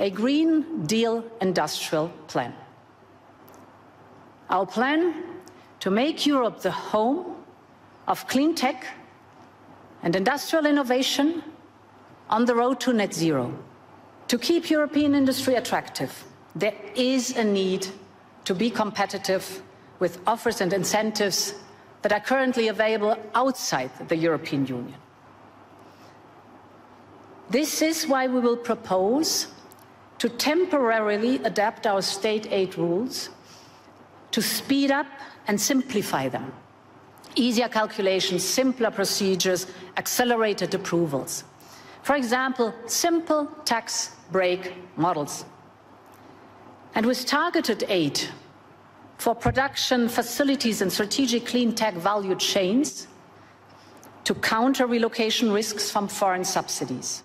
[0.00, 2.52] A Green Deal industrial plan.
[4.54, 5.14] Our plan
[5.80, 7.42] to make Europe the home
[8.06, 8.86] of clean tech
[10.04, 11.42] and industrial innovation
[12.30, 13.52] on the road to net zero.
[14.28, 16.12] To keep European industry attractive,
[16.54, 17.88] there is a need
[18.44, 19.60] to be competitive
[19.98, 21.54] with offers and incentives
[22.02, 25.00] that are currently available outside the European Union.
[27.50, 29.48] This is why we will propose
[30.18, 33.30] to temporarily adapt our state aid rules
[34.34, 35.06] to speed up
[35.46, 36.52] and simplify them.
[37.36, 41.44] Easier calculations, simpler procedures, accelerated approvals.
[42.02, 45.44] For example, simple tax break models.
[46.96, 48.20] And with targeted aid
[49.18, 53.06] for production facilities and strategic clean tech value chains
[54.24, 57.23] to counter relocation risks from foreign subsidies.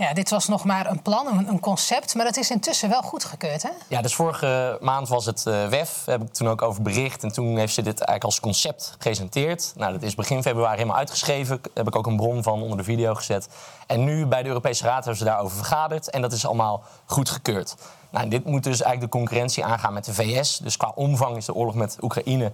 [0.00, 3.62] Ja, dit was nog maar een plan, een, concept, maar dat is intussen wel goedgekeurd,
[3.62, 3.68] hè?
[3.88, 7.22] Ja, dus vorige maand was het uh, WEF, heb ik toen ook over bericht.
[7.22, 9.72] En toen heeft ze dit eigenlijk als concept gepresenteerd.
[9.76, 11.58] Nou, dat is begin februari helemaal uitgeschreven.
[11.62, 13.48] Daar heb ik ook een bron van onder de video gezet.
[13.86, 16.10] En nu bij de Europese Raad hebben ze daarover vergaderd.
[16.10, 17.74] En dat is allemaal goedgekeurd.
[18.10, 20.58] Nou, dit moet dus eigenlijk de concurrentie aangaan met de VS.
[20.58, 22.52] Dus qua omvang is de oorlog met Oekraïne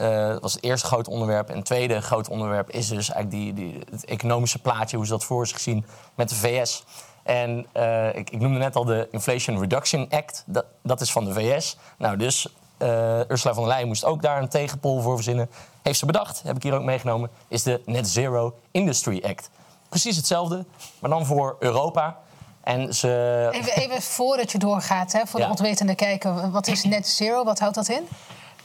[0.00, 1.48] uh, dat was het eerste grote onderwerp.
[1.48, 5.12] En het tweede grote onderwerp is dus eigenlijk die, die, het economische plaatje, hoe ze
[5.12, 6.84] dat voor zich zien met de VS.
[7.22, 10.42] En uh, ik, ik, noemde net al de Inflation Reduction Act.
[10.46, 11.76] Dat, dat is van de VS.
[11.98, 15.50] Nou, dus uh, Ursula von der Leyen moest ook daar een tegenpol voor verzinnen.
[15.82, 19.50] Heeft ze bedacht, heb ik hier ook meegenomen, is de Net Zero Industry Act.
[19.88, 20.64] Precies hetzelfde,
[20.98, 22.18] maar dan voor Europa.
[22.62, 23.48] En ze...
[23.52, 26.50] even, even voordat je doorgaat, hè, voor de ontwetende kijker.
[26.50, 27.44] Wat is net zero?
[27.44, 28.08] Wat houdt dat in?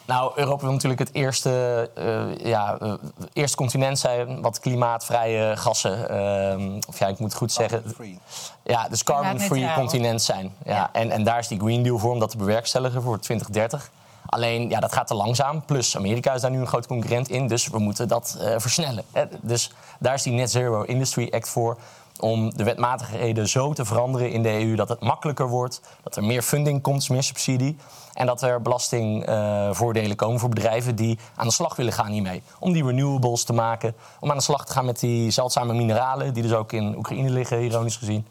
[0.06, 2.94] Nou, Europa wil natuurlijk het eerste, uh, ja, uh,
[3.34, 7.84] eerste continent zijn wat klimaatvrije gassen, uh, of ja, ik moet het goed zeggen.
[7.96, 8.20] Free.
[8.64, 10.54] Ja, dus carbon-free continent zijn.
[10.66, 10.74] Ja.
[10.74, 10.90] ja.
[10.94, 13.92] En, en daar is die Green Deal voor om dat te bewerkstelligen voor 2030.
[14.26, 15.66] Alleen, ja, dat gaat te langzaam.
[15.66, 17.48] Plus, Amerika is daar nu een groot concurrent in.
[17.48, 19.04] Dus we moeten dat uh, versnellen.
[19.42, 21.78] Dus daar is die Net Zero Industry Act voor
[22.22, 26.24] om de wetmatigheden zo te veranderen in de EU dat het makkelijker wordt, dat er
[26.24, 27.78] meer funding komt, meer subsidie.
[28.14, 32.42] En dat er belastingvoordelen komen voor bedrijven die aan de slag willen gaan hiermee.
[32.60, 36.34] Om die renewables te maken, om aan de slag te gaan met die zeldzame mineralen,
[36.34, 38.26] die dus ook in Oekraïne liggen, ironisch gezien.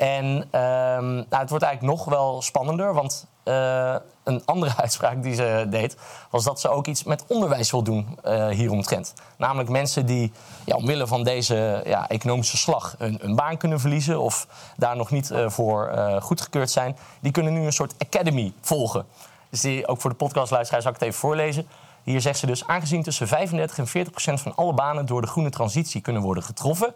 [0.00, 5.34] En ehm, nou, het wordt eigenlijk nog wel spannender, want uh, een andere uitspraak die
[5.34, 5.96] ze deed,
[6.30, 9.14] was dat ze ook iets met onderwijs wil doen uh, hieromtrent.
[9.36, 10.32] Namelijk mensen die
[10.64, 15.10] ja, omwille van deze ja, economische slag een, een, baan kunnen verliezen of daar nog
[15.10, 19.06] niet uh, voor goedgekeurd zijn, die kunnen nu een soort academy volgen.
[19.50, 21.66] Dus die, ook voor de podcastluisteraar zal ik het even voorlezen.
[22.02, 25.26] Hier zegt ze dus, aangezien tussen 35 en 40 procent van alle banen door de
[25.26, 26.94] groene transitie kunnen worden getroffen,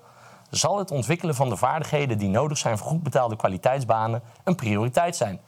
[0.57, 5.17] zal het ontwikkelen van de vaardigheden die nodig zijn voor goed betaalde kwaliteitsbanen een prioriteit
[5.17, 5.41] zijn.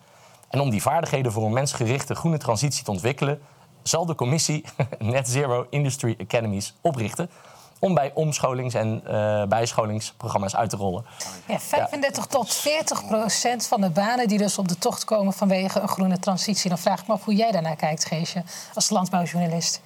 [0.49, 3.41] En om die vaardigheden voor een mensgerichte groene transitie te ontwikkelen,
[3.83, 4.65] zal de commissie
[4.99, 7.31] Net Zero Industry Academies oprichten
[7.79, 11.05] om bij omscholings- en uh, bijscholingsprogramma's uit te rollen.
[11.47, 12.31] Ja, 35 ja.
[12.31, 16.19] tot 40 procent van de banen die dus op de tocht komen vanwege een groene
[16.19, 16.69] transitie.
[16.69, 18.43] Dan vraag ik me af hoe jij daarnaar kijkt, Geesje,
[18.75, 19.81] als landbouwjournalist.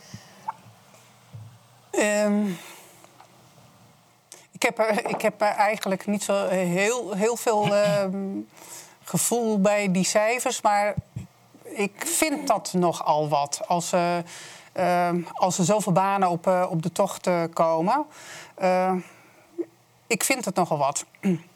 [1.92, 2.58] Um,
[4.60, 8.48] ik, heb er, ik heb eigenlijk niet zo heel, heel veel um,
[9.04, 10.60] gevoel bij die cijfers.
[10.60, 10.94] Maar
[11.62, 13.60] ik vind dat nogal wat.
[13.66, 14.16] Als, uh,
[14.76, 18.06] uh, als er zoveel banen op, uh, op de tocht komen.
[20.06, 21.04] ik vind het nogal wat.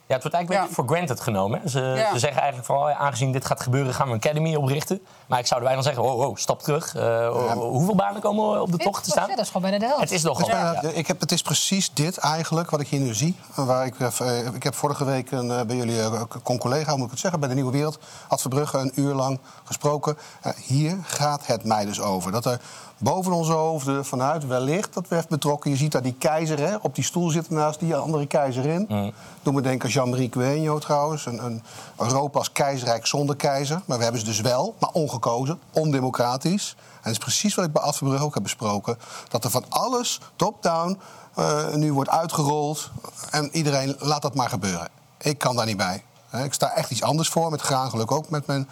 [0.06, 1.70] Ja, het wordt eigenlijk een beetje voor granted genomen.
[1.70, 2.12] Ze, ja.
[2.12, 5.00] ze, zeggen eigenlijk van, oh aangezien dit gaat gebeuren, gaan we een academy oprichten.
[5.26, 6.94] Maar ik zou wij dan zeggen, oh, oh stap terug.
[6.94, 7.54] Uh, ja.
[7.54, 9.28] Hoeveel banen komen op de tocht te staan?
[9.28, 10.00] Dat is gewoon bijna de helft.
[10.00, 10.82] Het is nog ja.
[10.82, 13.36] ik heb, Het is precies dit eigenlijk wat ik hier nu zie.
[13.54, 16.00] Waar ik, uh, ik heb vorige week een, bij jullie
[16.44, 19.38] een collega, moet ik het zeggen, bij de Nieuwe Wereld, Ad Verbrugge, een uur lang
[19.64, 20.16] gesproken.
[20.56, 22.32] hier gaat het mij dus over.
[22.32, 22.60] Dat er
[22.98, 25.70] boven onze hoofden vanuit wellicht dat werd betrokken.
[25.70, 28.87] Je ziet daar die keizer hè, op die stoel zitten naast die andere keizerin.
[28.88, 29.12] Mm.
[29.42, 31.26] Doe me denken aan Jean-Marie Queño trouwens.
[31.26, 31.62] Een, een
[31.98, 33.83] Europa's keizerrijk zonder keizer.
[33.85, 36.76] Maar we hebben ze dus wel, maar ongekozen, ondemocratisch.
[36.78, 38.98] En dat is precies wat ik bij Ad Verbrugge ook heb besproken.
[39.28, 40.98] Dat er van alles top-down
[41.38, 42.90] uh, nu wordt uitgerold.
[43.30, 44.88] En iedereen laat dat maar gebeuren.
[45.18, 46.02] Ik kan daar niet bij.
[46.44, 48.68] Ik sta echt iets anders voor, met graan gelukkig ook met mijn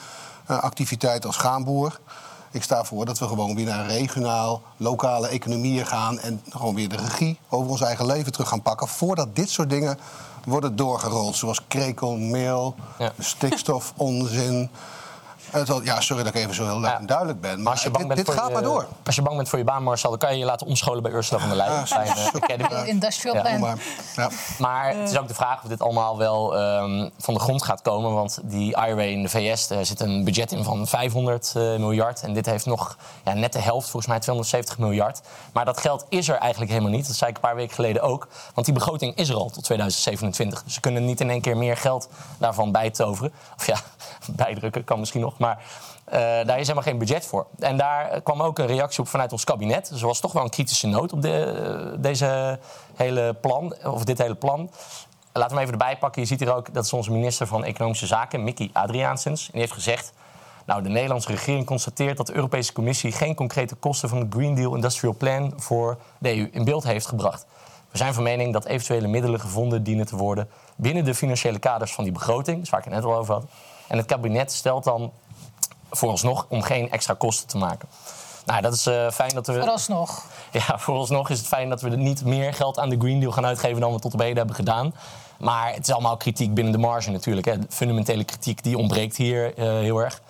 [0.51, 2.01] uh, activiteit als graanboer.
[2.53, 6.19] Ik sta voor dat we gewoon weer naar regionaal, lokale economieën gaan...
[6.19, 8.88] en gewoon weer de regie over ons eigen leven terug gaan pakken...
[8.88, 9.99] voordat dit soort dingen
[10.45, 11.37] worden doorgerold.
[11.37, 13.12] Zoals krekelmeel, ja.
[13.19, 14.71] stikstofonzin...
[15.83, 16.99] Ja, sorry dat ik even zo heel ja.
[17.07, 17.62] duidelijk ben.
[17.62, 18.87] Maar, als je bang dit, bent dit gaat je, maar door.
[19.05, 21.12] Als je bang bent voor je baan, Marcel, dan kan je je laten omscholen bij
[21.12, 21.73] Ursula van der Leyen.
[21.73, 22.88] Ja, bij een academy.
[22.88, 23.61] Industrial plan.
[23.61, 23.79] Maar,
[24.17, 24.31] ja.
[24.59, 27.83] maar het is ook de vraag of dit allemaal wel um, van de grond gaat
[27.83, 28.12] komen.
[28.12, 32.23] Want die IRA in de VS, daar zit een budget in van 500 uh, miljard.
[32.23, 35.21] En dit heeft nog ja, net de helft, volgens mij 270 miljard.
[35.53, 37.07] Maar dat geld is er eigenlijk helemaal niet.
[37.07, 38.29] Dat zei ik een paar weken geleden ook.
[38.55, 40.62] Want die begroting is er al tot 2027.
[40.62, 43.33] Dus ze kunnen niet in één keer meer geld daarvan bijtoveren.
[43.57, 43.77] Of ja,
[44.37, 45.38] bijdrukken kan misschien nog.
[45.38, 45.59] Maar
[46.07, 47.47] uh, daar is helemaal geen budget voor.
[47.59, 49.88] En daar kwam ook een reactie op vanuit ons kabinet.
[49.88, 52.59] Dus er was toch wel een kritische noot op de, deze
[52.95, 54.71] hele plan, of dit hele plan.
[55.33, 56.23] Laten we hem even erbij pakken.
[56.23, 59.45] Je ziet hier ook, dat is onze minister van Economische Zaken, Mickey Adriaansens.
[59.45, 60.12] En die heeft gezegd...
[60.67, 64.55] Nou, de Nederlandse regering constateert dat de Europese Commissie geen concrete kosten van het Green
[64.55, 67.47] Deal Industrial Plan voor de EU in beeld heeft gebracht.
[67.91, 71.93] We zijn van mening dat eventuele middelen gevonden dienen te worden binnen de financiële kaders
[71.93, 73.45] van die begroting, is waar ik het net al over had.
[73.93, 75.13] En het kabinet stelt dan
[75.91, 77.89] vooralsnog om geen extra kosten te maken.
[78.45, 79.53] Nou, dat is uh, fijn dat we.
[79.53, 80.25] Vooralsnog.
[80.53, 83.47] Ja, vooralsnog is het fijn dat we niet meer geld aan de Green Deal gaan
[83.47, 84.95] uitgeven dan we tot op heden hebben gedaan.
[85.39, 87.47] Maar het is allemaal kritiek binnen de marge natuurlijk.
[87.47, 87.59] Hè.
[87.59, 90.21] De fundamentele kritiek die ontbreekt hier uh, heel erg.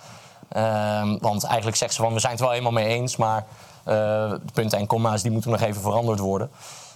[0.56, 3.94] Uh, want eigenlijk zeggen ze van we zijn het wel helemaal mee eens, maar uh,
[4.30, 6.50] de punten en komma's die moeten nog even veranderd worden.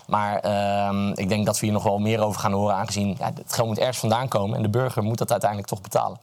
[0.06, 3.32] Maar ehm, ik denk dat we hier nog wel meer over gaan horen, aangezien ja,
[3.34, 6.18] het geld moet ergens vandaan komen en de burger moet dat uiteindelijk toch betalen.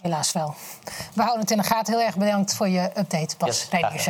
[0.00, 0.54] Helaas wel.
[1.14, 1.94] We houden het in de gaten.
[1.94, 4.08] Heel erg bedankt voor je update, Bas yes,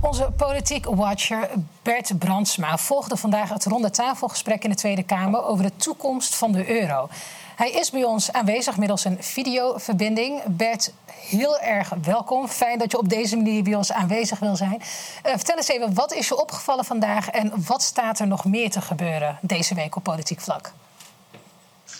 [0.00, 1.50] Onze politiek watcher
[1.82, 6.52] Bert Brandsma volgde vandaag het ronde tafelgesprek in de Tweede Kamer over de toekomst van
[6.52, 7.08] de euro.
[7.56, 10.42] Hij is bij ons aanwezig middels een videoverbinding.
[10.46, 12.48] Bert, heel erg welkom.
[12.48, 14.82] Fijn dat je op deze manier bij ons aanwezig wil zijn.
[14.82, 18.70] Uh, vertel eens even, wat is je opgevallen vandaag en wat staat er nog meer
[18.70, 20.72] te gebeuren deze week op politiek vlak?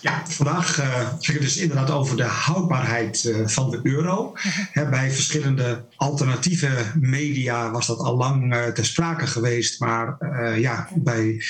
[0.03, 4.33] Ja, vandaag uh, ging het dus inderdaad over de houdbaarheid uh, van de euro.
[4.73, 4.91] Mhm.
[4.91, 9.81] bij verschillende alternatieve media was dat al lang uh, ter sprake geweest.
[9.81, 10.17] Maar
[10.59, 11.45] ja, bij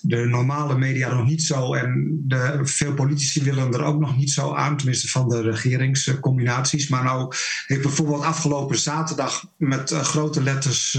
[0.00, 1.74] de normale media nog niet zo.
[1.74, 6.88] En de, veel politici willen er ook nog niet zo aan, tenminste van de regeringscombinaties.
[6.88, 7.34] Maar nou
[7.66, 10.98] heeft bijvoorbeeld afgelopen zaterdag met grote letters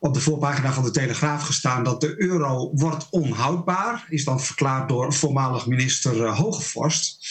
[0.00, 4.06] op de voorpagina van de Telegraaf gestaan dat de euro wordt onhoudbaar.
[4.08, 7.26] Is dan verklaard door voormalig minister uh, Hogevorst.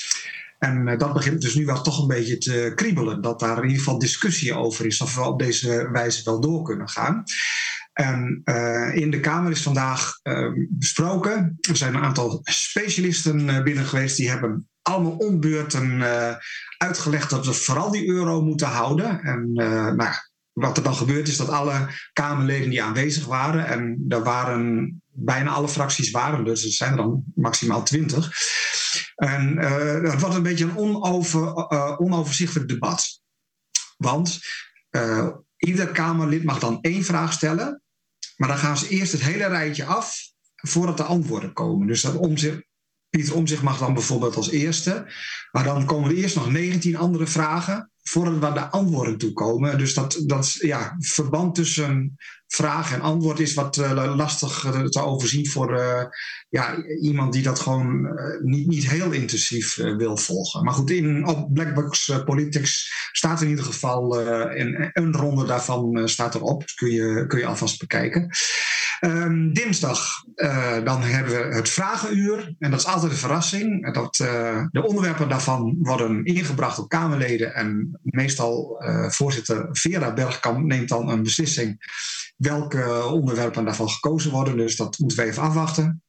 [0.60, 3.21] En uh, dat begint dus nu wel toch een beetje te kriebelen.
[3.21, 6.63] Dat daar in ieder geval discussie over is of we op deze wijze wel door
[6.63, 7.23] kunnen gaan.
[7.93, 11.58] En uh, in de Kamer is vandaag uh, besproken.
[11.69, 16.01] Er zijn een aantal specialisten binnen geweest die hebben allemaal ombeurten
[16.77, 19.21] uitgelegd dat we vooral die euro moeten houden.
[19.21, 19.53] En
[19.95, 20.13] nou,
[20.58, 25.52] wat er dan gebeurt is dat alle Kamerleden die aanwezig waren, en er waren bijna
[25.52, 28.32] alle fracties waren, dus er zijn er dan maximaal twintig.
[29.15, 33.22] En uh, het wordt een beetje een onover, uh, onoverzichtelijk debat.
[33.98, 34.39] Want
[34.91, 37.82] uh, ieder Kamerlid mag dan één vraag stellen,
[38.36, 40.15] maar dan gaan ze eerst het hele rijtje af
[40.56, 41.88] voordat de antwoorden komen.
[41.88, 42.65] Dus dat omzicht,
[43.10, 45.13] Pieter mag dan bijvoorbeeld als eerste,
[45.52, 49.78] maar dan komen er eerst nog 19 andere vragen voordat we de antwoorden toe komen.
[49.78, 52.17] Dus dat, dat ja, verband tussen
[52.48, 56.04] vraag en antwoord is wat uh, lastig te overzien voor uh,
[56.50, 58.08] ja, iemand die dat gewoon
[58.41, 60.63] niet, niet heel intensief wil volgen.
[60.63, 66.36] Maar goed, in, op Blackbox Politics staat in ieder geval in, een ronde daarvan staat
[66.36, 66.62] erop.
[66.62, 68.30] Dus kun je, kun je alvast bekijken.
[69.01, 70.23] Um, dinsdag
[70.83, 72.55] dan hebben we het vragenuur.
[72.60, 73.93] En dat is altijd een verrassing.
[73.93, 74.15] Dat,
[74.71, 77.53] de onderwerpen daarvan worden ingebracht door Kamerleden.
[77.53, 81.77] En meestal voorzitter Vera Bergkamp neemt dan een beslissing
[82.38, 84.57] welke onderwerpen daarvan gekozen worden.
[84.57, 86.01] Dus dat moeten we even afwachten.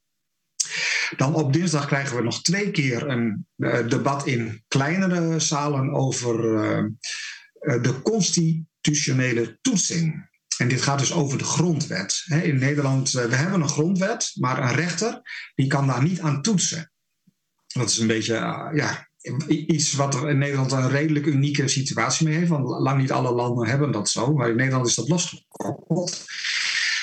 [1.16, 6.44] Dan op dinsdag krijgen we nog twee keer een uh, debat in kleinere zalen over
[6.44, 6.85] uh,
[7.83, 10.29] de constitutionele toetsing.
[10.57, 12.25] En dit gaat dus over de grondwet.
[12.43, 15.21] in Nederland, uh, we hebben een grondwet, maar een rechter
[15.55, 16.93] die kan daar niet aan toetsen.
[17.67, 18.35] Dat is een beetje,
[18.75, 19.09] ja,
[19.49, 22.49] iets wat er in Nederland een redelijk unieke situatie mee heeft.
[22.49, 24.33] Want lang niet alle landen hebben dat zo.
[24.33, 26.25] Maar in Nederland is dat losgekoppeld.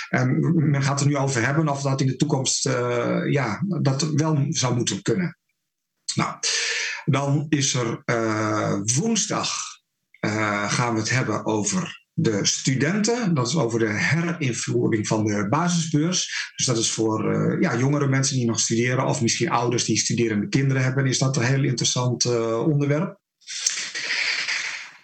[0.09, 4.01] En men gaat er nu over hebben of dat in de toekomst uh, ja, dat
[4.01, 5.37] wel zou moeten kunnen.
[6.15, 6.35] Nou,
[7.05, 8.03] dan is er
[8.95, 9.57] woensdag
[10.67, 13.33] gaan we het hebben over de studenten.
[13.33, 16.51] Dat is over de herinvoering van de basisbeurs.
[16.55, 19.97] Dus dat is voor uh, ja, jongere mensen die nog studeren, of misschien ouders die
[19.97, 23.19] studerende kinderen hebben, is dat een heel interessant uh, onderwerp.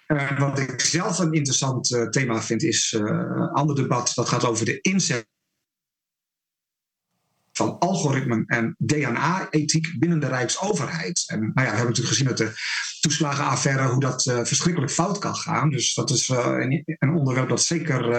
[0.08, 4.66] Uh, wat ik zelf een interessant thema vind, is een ander debat dat gaat over
[4.66, 5.30] de inzet
[7.52, 11.24] van algoritmen en DNA-ethiek binnen de Rijksoverheid.
[11.28, 12.54] En nou ja, we hebben natuurlijk gezien met de
[13.02, 15.70] toeslagenaffaire hoe dat uh, verschrikkelijk fout kan gaan.
[15.70, 18.10] Dus dat is uh, een, een, onderwerp dat zeker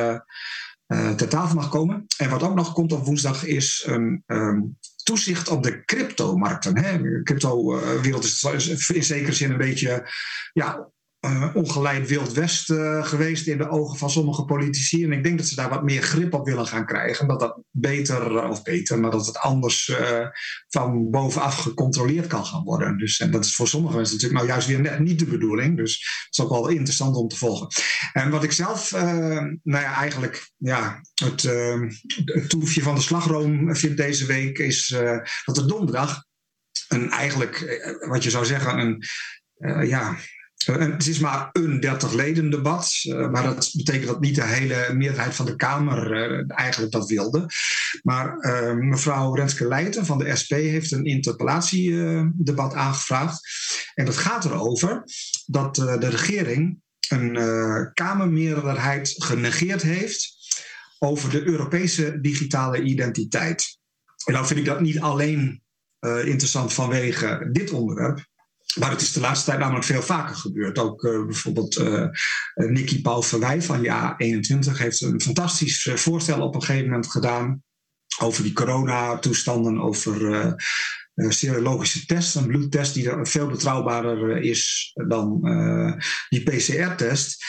[0.87, 2.07] uh, ter tafel mag komen.
[2.16, 6.75] En wat ook nog komt op woensdag is een um, toezicht op de cryptomarkten.
[6.75, 10.11] De crypto-wereld is in zekere zin een beetje
[10.53, 10.90] ja,
[11.27, 15.05] uh, ongeleid Wild West uh, geweest in de ogen van sommige politici.
[15.05, 17.29] En ik denk dat ze daar wat meer grip op willen gaan krijgen.
[17.29, 19.97] Dat dat beter, of beter, maar dat het anders
[20.69, 22.99] van bovenaf gecontroleerd kan gaan worden.
[22.99, 25.77] Dus en dat is voor sommige mensen natuurlijk nou juist weer net niet de bedoeling.
[25.77, 25.93] Dus
[26.25, 27.69] het is ook wel interessant om te volgen.
[28.13, 31.41] En wat ik zelf, nou ja, eigenlijk ja, het,
[32.49, 34.87] toefje van de slagroom vind deze week is
[35.45, 36.25] dat er donderdag
[36.89, 39.05] een eigenlijk, wat je zou zeggen, een
[39.87, 40.17] ja,
[40.66, 44.94] het is maar een 30 leden debat, uh, maar dat betekent dat niet de hele
[44.94, 47.46] meerderheid van de Kamer uh, eigenlijk dat wilde.
[48.03, 48.37] Maar
[48.77, 53.40] mevrouw Renske Leijten van de SP heeft een interpellatiedebat aangevraagd.
[53.94, 55.03] En dat gaat erover
[55.46, 57.35] dat de regering een
[57.94, 60.35] Kamermeerderheid genegeerd heeft
[60.98, 63.79] over de Europese digitale identiteit.
[64.25, 65.62] En dan vind ik dat niet alleen
[66.03, 68.27] interessant vanwege dit onderwerp,
[68.75, 70.79] maar het is de laatste tijd namelijk veel vaker gebeurd.
[70.79, 72.07] Ook uh, bijvoorbeeld uh,
[72.55, 77.63] Nicky Paul Verwij van JA21 heeft een fantastisch uh, voorstel op een gegeven moment gedaan
[78.19, 80.57] over die coronatoestanden, over
[81.15, 85.41] serologische tests, een bloedtest die veel betrouwbaarder is dan
[86.29, 87.45] die PCR-test.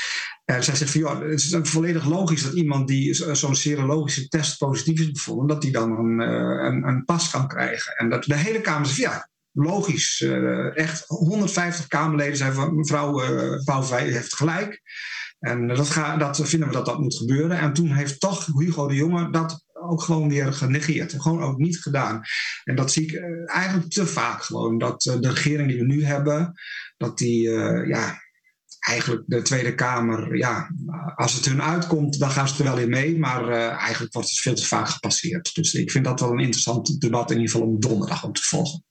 [0.45, 4.57] En zij zegt van ja, het is volledig logisch dat iemand die zo'n serologische test
[4.57, 7.95] positief is bevonden, dat die dan een, een pas kan krijgen.
[7.95, 10.21] En dat de hele Kamer zegt ja, logisch.
[10.21, 14.81] Uh, echt 150 Kamerleden zijn van mevrouw uh, heeft gelijk.
[15.39, 17.59] En dat, ga, dat vinden we dat dat moet gebeuren.
[17.59, 21.21] En toen heeft toch Hugo de Jonge dat ook gewoon weer genegeerd.
[21.21, 22.21] Gewoon ook niet gedaan.
[22.63, 24.77] En dat zie ik uh, eigenlijk te vaak gewoon.
[24.77, 26.53] Dat de regering die we nu hebben,
[26.97, 27.49] dat die
[27.87, 28.21] ja,
[28.79, 30.69] eigenlijk de Tweede Kamer, ja,
[31.15, 33.19] als het hun uitkomt, dan gaan ze er wel in mee.
[33.19, 35.55] Maar eigenlijk wordt het veel te vaak gepasseerd.
[35.55, 38.41] Dus ik vind dat wel een interessant debat, in ieder geval om donderdag om te
[38.41, 38.83] volgen.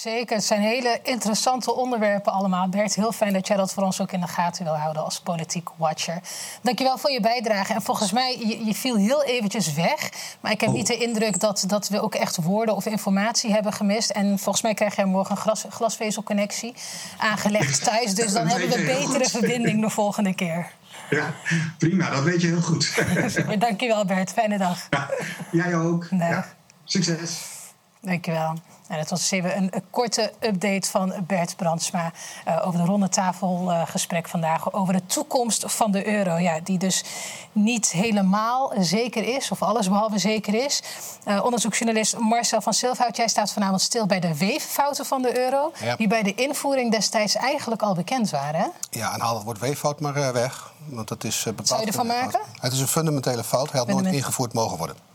[0.00, 2.68] Zeker, het zijn hele interessante onderwerpen allemaal.
[2.68, 5.20] Bert, heel fijn dat jij dat voor ons ook in de gaten wil houden als
[5.20, 6.20] politiek watcher.
[6.62, 7.72] Dankjewel voor je bijdrage.
[7.74, 10.10] En volgens mij, je, je viel heel eventjes weg.
[10.40, 10.74] Maar ik heb oh.
[10.74, 14.10] niet de indruk dat, dat we ook echt woorden of informatie hebben gemist.
[14.10, 16.74] En volgens mij krijg jij morgen een glas, glasvezelconnectie
[17.18, 18.14] aangelegd thuis.
[18.14, 20.70] Dus dan hebben we een betere verbinding de volgende keer.
[21.10, 21.34] Ja,
[21.78, 23.04] prima, dat weet je heel goed.
[23.58, 24.86] Dankjewel Bert, fijne dag.
[24.90, 25.10] Ja,
[25.50, 26.06] jij ook.
[26.10, 26.46] Ja,
[26.84, 27.58] succes.
[28.00, 28.54] Dankjewel.
[28.88, 32.12] En het was even een, een, korte update van Bert Brandsma
[32.48, 36.36] uh, over de ronde tafelgesprek uh, vandaag over de toekomst van de euro.
[36.36, 37.04] Ja, die dus
[37.52, 40.82] niet helemaal zeker is, of allesbehalve zeker is.
[41.26, 45.72] Uh, onderzoeksjournalist Marcel van Silfhout, jij staat vanavond stil bij de weeffouten van de euro,
[45.96, 48.60] die bij de invoering destijds eigenlijk al bekend waren.
[48.60, 48.66] Hè?
[48.90, 50.72] Ja, en haal het woord weeffout maar weg.
[50.84, 51.68] Want dat is bepaald.
[51.68, 52.40] Zou je ervan maken?
[52.60, 53.70] Het is een fundamentele fout.
[53.70, 55.09] Hij had nooit ingevoerd mogen worden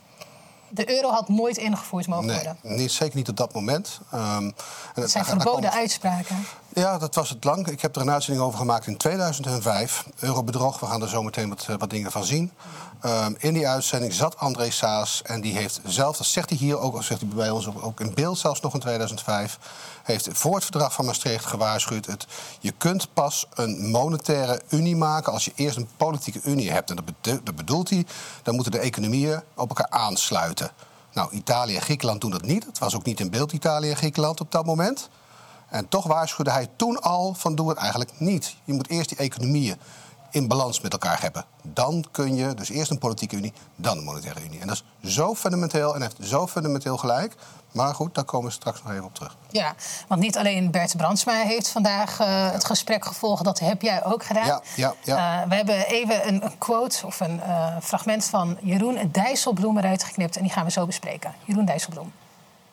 [0.75, 2.57] de euro had nooit ingevoerd mogen nee, worden.
[2.61, 3.99] Niet, zeker niet op dat moment.
[4.13, 4.53] Um,
[4.93, 6.45] dat zijn verboden uitspraken.
[6.75, 7.67] Ja, dat was het lang.
[7.67, 10.05] Ik heb er een uitzending over gemaakt in 2005.
[10.19, 12.51] Eurobedrog, we gaan er zo meteen wat, wat dingen van zien.
[13.05, 16.79] Um, in die uitzending zat André Saas en die heeft zelf, dat zegt hij hier
[16.79, 19.59] ook, zegt hij bij ons ook in beeld zelfs nog in 2005,
[20.03, 22.27] heeft voor het verdrag van Maastricht gewaarschuwd: het,
[22.59, 26.89] je kunt pas een monetaire unie maken als je eerst een politieke unie hebt.
[26.89, 28.05] En dat, bedoelt hij,
[28.43, 30.71] dan moeten de economieën op elkaar aansluiten.
[31.13, 32.65] Nou, Italië en Griekenland doen dat niet.
[32.65, 35.09] Het was ook niet in beeld Italië en Griekenland op dat moment.
[35.69, 38.55] En toch waarschuwde hij toen al van doe het eigenlijk niet.
[38.63, 39.77] Je moet eerst die economieën
[40.35, 41.45] in balans met elkaar hebben.
[41.61, 44.59] Dan kun je dus eerst een politieke unie, dan een monetaire unie.
[44.59, 47.35] En dat is zo fundamenteel en heeft zo fundamenteel gelijk.
[47.71, 49.35] Maar goed, daar komen we straks nog even op terug.
[49.49, 49.75] Ja,
[50.07, 53.43] want niet alleen Bert Brandsma heeft vandaag uh, het gesprek gevolgd.
[53.43, 54.45] Dat heb jij ook gedaan.
[54.45, 55.41] Ja, ja, ja.
[55.41, 60.03] Uh, we hebben even een, een quote of een uh, fragment van Jeroen Dijsselbloem eruit
[60.03, 60.35] geknipt.
[60.35, 61.33] En die gaan we zo bespreken.
[61.45, 62.11] Jeroen Dijsselbloem.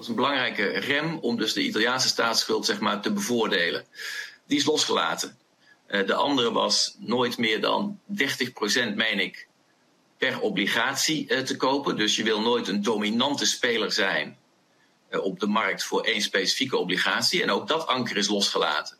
[0.03, 3.85] Is een belangrijke rem om dus de Italiaanse staatsschuld zeg maar, te bevoordelen.
[4.47, 5.39] Die is losgelaten.
[5.89, 9.49] Uh, de andere was nooit meer dan 30% meen ik
[10.17, 11.97] per obligatie uh, te kopen.
[11.97, 14.39] Dus je wil nooit een dominante speler zijn
[15.11, 17.43] uh, op de markt voor één specifieke obligatie.
[17.43, 18.97] En ook dat anker is losgelaten.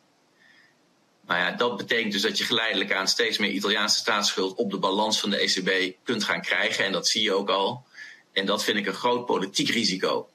[1.25, 4.79] Maar ja, dat betekent dus dat je geleidelijk aan steeds meer Italiaanse staatsschuld op de
[4.79, 6.85] balans van de ECB kunt gaan krijgen.
[6.85, 7.85] En dat zie je ook al.
[8.31, 10.27] En dat vind ik een groot politiek risico.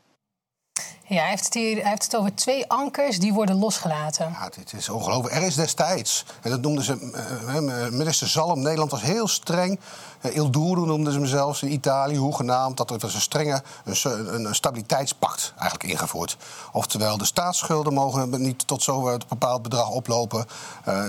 [1.07, 4.31] Ja, hij heeft, het hier, heeft het over twee ankers die worden losgelaten.
[4.31, 5.35] Ja, dit is ongelooflijk.
[5.35, 7.13] Er is destijds, en dat noemden ze,
[7.47, 9.81] uh, minister Zalm, Nederland was heel streng.
[10.21, 12.77] Uh, Il Duro noemden ze hem zelfs in Italië, hoegenaamd.
[12.77, 16.37] Dat er was een strenge een, stabiliteitspact eigenlijk ingevoerd.
[16.73, 20.47] Oftewel, de staatsschulden mogen niet tot zo een bepaald bedrag oplopen,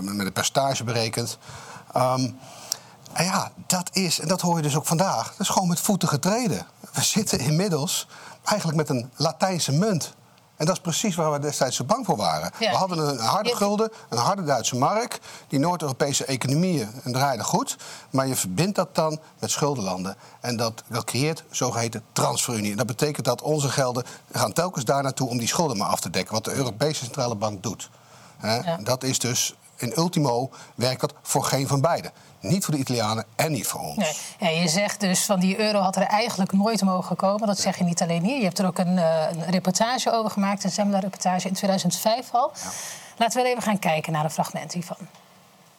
[0.01, 1.37] met een percentage berekend.
[1.95, 2.39] Um,
[3.13, 5.79] en ja, dat is, en dat hoor je dus ook vandaag, dat is gewoon met
[5.79, 6.67] voeten getreden.
[6.93, 8.07] We zitten inmiddels
[8.49, 10.13] eigenlijk met een Latijnse munt.
[10.55, 12.51] En dat is precies waar we destijds zo bang voor waren.
[12.59, 15.19] We hadden een harde gulden, een harde Duitse mark.
[15.47, 17.77] Die Noord-Europese economieën draaiden goed.
[18.09, 20.15] Maar je verbindt dat dan met schuldenlanden.
[20.39, 22.71] En dat, dat creëert zogeheten transferunie.
[22.71, 25.99] En dat betekent dat onze gelden gaan telkens daar naartoe om die schulden maar af
[25.99, 26.33] te dekken.
[26.33, 27.89] Wat de Europese Centrale Bank doet.
[28.83, 32.11] Dat is dus in ultimo werkt dat voor geen van beiden.
[32.39, 33.97] Niet voor de Italianen en niet voor ons.
[33.97, 34.13] Nee.
[34.53, 37.47] Ja, je zegt dus van die euro had er eigenlijk nooit mogen komen.
[37.47, 38.37] Dat zeg je niet alleen hier.
[38.37, 42.51] Je hebt er ook een, uh, een reportage over gemaakt, een Zembla-reportage in 2005 al.
[42.55, 42.69] Ja.
[43.17, 44.97] Laten we even gaan kijken naar een fragment hiervan.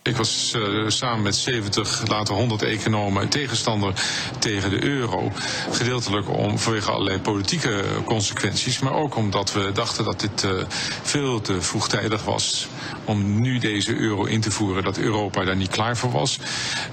[0.03, 4.05] Ik was uh, samen met 70, later 100 economen tegenstander
[4.39, 5.33] tegen de euro.
[5.71, 10.65] Gedeeltelijk om, vanwege allerlei politieke consequenties, maar ook omdat we dachten dat dit uh,
[11.03, 12.69] veel te vroegtijdig was
[13.11, 16.39] om nu deze euro in te voeren, dat Europa daar niet klaar voor was.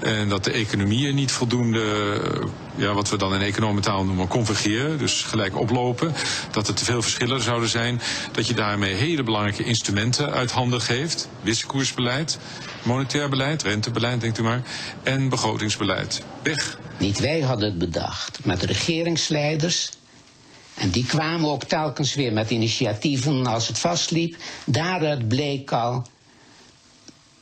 [0.00, 1.82] En dat de economieën niet voldoende,
[2.74, 6.14] ja, wat we dan in economentaal noemen, convergeren, dus gelijk oplopen.
[6.50, 8.00] Dat er te veel verschillen zouden zijn.
[8.32, 11.28] Dat je daarmee hele belangrijke instrumenten uit handen geeft.
[11.42, 12.38] Wisselkoersbeleid
[12.88, 14.62] monetair beleid, rentebeleid, denkt u maar,
[15.02, 16.22] en begrotingsbeleid.
[16.42, 16.78] Weg.
[16.98, 19.90] Niet wij hadden het bedacht, maar de regeringsleiders.
[20.78, 24.36] En die kwamen ook telkens weer met initiatieven als het vastliep.
[24.66, 26.06] Daaruit bleek al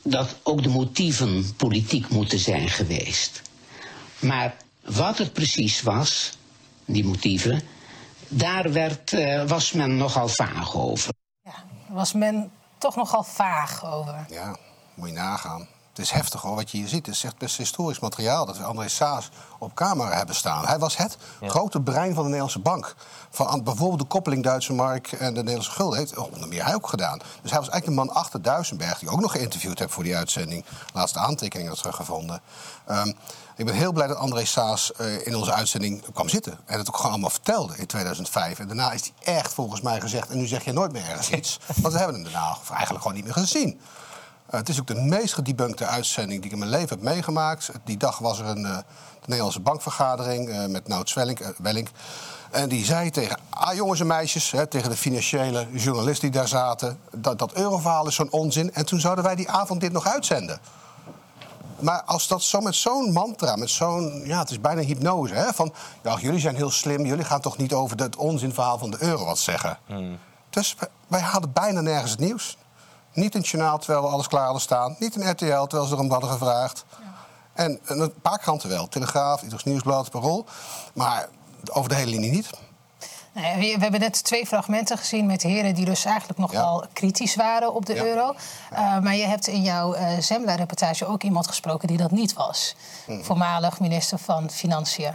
[0.03, 3.43] dat ook de motieven politiek moeten zijn geweest.
[4.19, 6.39] Maar wat het precies was,
[6.85, 7.63] die motieven,
[8.29, 11.13] daar werd, uh, was men nogal vaag over.
[11.43, 14.27] Ja, was men toch nogal vaag over.
[14.29, 14.57] Ja.
[14.95, 15.69] Moet je nagaan.
[15.97, 17.07] Het is heftig hoor, wat je hier ziet.
[17.07, 19.29] Het is echt best historisch materiaal dat we André Saas
[19.59, 20.67] op camera hebben staan.
[20.67, 22.95] Hij was het grote brein van de Nederlandse bank.
[23.31, 26.89] Van bijvoorbeeld de koppeling Duitse mark en de Nederlandse gulden heeft onder meer hij ook
[26.89, 27.19] gedaan.
[27.19, 30.03] Dus hij was eigenlijk de man achter Duisenberg, die ik ook nog geïnterviewd heb voor
[30.03, 30.65] die uitzending.
[30.93, 32.41] Laatste aantekeningen teruggevonden.
[32.87, 33.13] Ehm,
[33.57, 36.59] ik ben heel blij dat André Saas eh, in onze uitzending kwam zitten.
[36.65, 38.59] En het ook gewoon allemaal vertelde in 2005.
[38.59, 40.29] En daarna is hij echt volgens mij gezegd...
[40.29, 41.59] en nu zeg je nooit meer ergens iets.
[41.77, 43.81] Want we hebben hem daarna eigenlijk gewoon niet meer gezien.
[44.47, 47.71] Eh, het is ook de meest gedebunkte uitzending die ik in mijn leven heb meegemaakt.
[47.85, 48.77] Die dag was er een eh,
[49.21, 51.89] de Nederlandse bankvergadering eh, met Nout Zwellink, Wellink.
[52.51, 56.49] En die zei tegen, ah jongens en meisjes, hè, tegen de financiële journalisten die daar
[56.49, 56.99] zaten...
[57.13, 58.75] dat, dat euroverhaal is zo'n onzin.
[58.75, 60.59] En toen zouden wij die avond dit nog uitzenden.
[61.79, 64.23] Maar als dat zo met zo'n mantra, met zo'n...
[64.25, 65.53] Ja, het is bijna hypnose, hè?
[65.53, 65.73] Van,
[66.03, 69.25] ja, jullie zijn heel slim, jullie gaan toch niet over het onzinverhaal van de euro
[69.25, 69.79] wat zeggen.
[70.51, 72.57] Dus wij, wij hadden bijna nergens het nieuws.
[73.17, 74.97] Niet in het journaal, terwijl we alles klaar hadden staan.
[74.99, 76.85] Niet in RTL, terwijl ze erom hadden gevraagd.
[77.53, 78.89] En, en een paar kranten wel.
[78.89, 80.47] Telegraaf, Utrechts Nieuwsblad, Parool.
[80.93, 81.29] Maar
[81.73, 82.51] over de hele linie niet.
[83.33, 87.75] Ja, we hebben net twee fragmenten gezien met heren die dus eigenlijk nogal kritisch waren
[87.75, 88.05] op de Ja.
[88.05, 88.35] euro.
[88.73, 92.77] Uh, maar je hebt in jouw uh, Zembla-reportage ook iemand gesproken die dat niet was.
[93.07, 93.25] Hmm.
[93.25, 95.13] Voormalig minister van Financiën,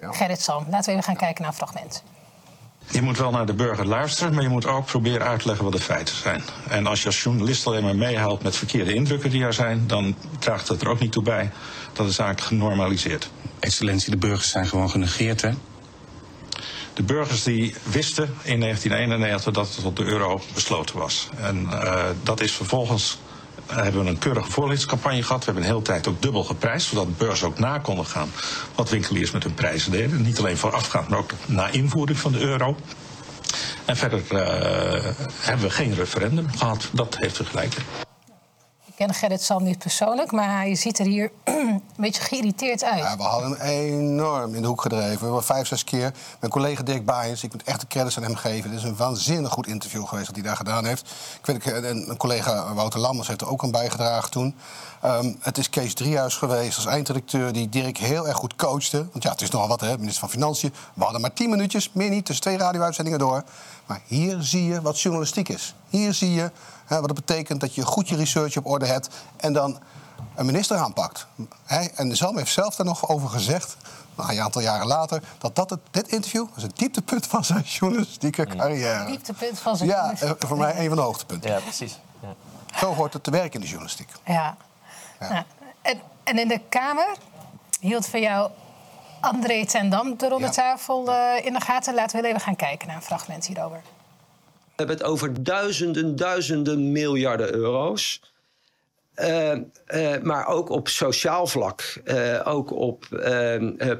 [0.00, 0.66] Gerrit Sam.
[0.68, 2.02] Laten we even gaan kijken naar een fragment.
[2.90, 5.64] Je moet wel naar de burger luisteren, maar je moet ook proberen uit te leggen
[5.64, 6.42] wat de feiten zijn.
[6.68, 10.16] En als je als journalist alleen maar meehaalt met verkeerde indrukken die er zijn, dan
[10.38, 11.50] draagt het er ook niet toe bij
[11.92, 13.30] dat de zaak genormaliseerd.
[13.58, 15.50] Excellentie, de burgers zijn gewoon genegeerd, hè?
[16.94, 21.28] De burgers die wisten in 1991 dat het op de euro besloten was.
[21.40, 23.18] En uh, dat is vervolgens
[23.74, 25.38] hebben we een keurige voorlichtingscampagne gehad.
[25.38, 28.30] We hebben een hele tijd ook dubbel geprijsd, zodat de beurs ook na konden gaan
[28.74, 30.22] wat winkeliers met hun prijzen deden.
[30.22, 32.76] Niet alleen voorafgaand, maar ook na invoering van de euro.
[33.84, 34.40] En verder uh,
[35.40, 36.88] hebben we geen referendum gehad.
[36.92, 37.74] Dat heeft u gelijk.
[38.92, 42.98] Ik ken Gerrit Sam niet persoonlijk, maar hij ziet er hier een beetje geïrriteerd uit.
[42.98, 45.34] Ja, we hadden hem enorm in de hoek gedreven.
[45.34, 46.12] We vijf, zes keer.
[46.40, 48.70] Mijn collega Dirk Baaiens, ik moet echt de credits aan hem geven.
[48.70, 51.10] Dit is een waanzinnig goed interview geweest dat hij daar gedaan heeft.
[51.42, 54.54] Ik weet, een, een collega Wouter Lammers heeft er ook aan bijgedragen toen.
[55.04, 59.06] Um, het is Kees Driehuis geweest als eindredacteur die Dirk heel erg goed coachte.
[59.12, 60.74] Want ja, het is nogal wat, hè, minister van Financiën.
[60.94, 63.44] We hadden maar tien minuutjes, meer niet, tussen twee radio-uitzendingen door.
[63.86, 65.74] Maar hier zie je wat journalistiek is.
[65.88, 66.50] Hier zie je
[66.84, 69.08] hè, wat het betekent dat je goed je research op orde hebt...
[69.36, 69.80] en dan
[70.34, 71.26] een minister aanpakt.
[71.64, 71.84] Hè?
[71.84, 73.76] En Zalm heeft zelf daar nog over gezegd,
[74.14, 75.22] nou, een aantal jaren later...
[75.38, 79.06] dat, dat het, dit interview was het dieptepunt van zijn journalistieke carrière.
[79.06, 81.50] Dieptepunt van zijn Ja, eh, voor mij een van de hoogtepunten.
[81.50, 81.98] Ja, precies.
[82.20, 82.34] Ja.
[82.78, 84.08] Zo hoort het te werken in de journalistiek.
[84.24, 84.56] Ja.
[85.20, 85.28] ja.
[85.28, 85.44] Nou,
[85.82, 87.16] en, en, in de Kamer
[87.80, 88.50] hield voor jou
[89.20, 90.52] André ten Dam de ronde ja.
[90.52, 91.94] tafel uh, in de gaten.
[91.94, 93.82] Laten we even gaan kijken naar een fragment hierover.
[94.86, 98.20] Hebben het over duizenden, duizenden miljarden euro's.
[99.16, 99.52] Uh,
[99.94, 103.06] uh, maar ook op sociaal vlak, uh, ook op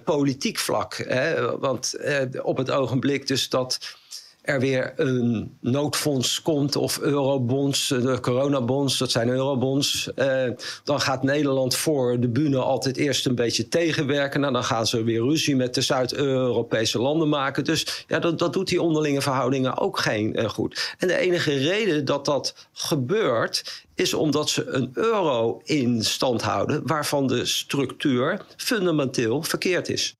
[0.04, 0.94] politiek vlak.
[0.96, 1.58] Hè?
[1.58, 1.96] Want
[2.42, 3.96] op het ogenblik dus dat
[4.42, 10.10] er weer een noodfonds komt of eurobonds, de coronabonds, dat zijn eurobonds.
[10.16, 10.44] Uh,
[10.84, 14.40] dan gaat Nederland voor de bühne altijd eerst een beetje tegenwerken.
[14.40, 17.64] Nou, dan gaan ze weer ruzie met de Zuid-Europese landen maken.
[17.64, 20.94] Dus ja, dat, dat doet die onderlinge verhoudingen ook geen uh, goed.
[20.98, 26.86] En de enige reden dat dat gebeurt is omdat ze een euro in stand houden
[26.86, 30.16] waarvan de structuur fundamenteel verkeerd is.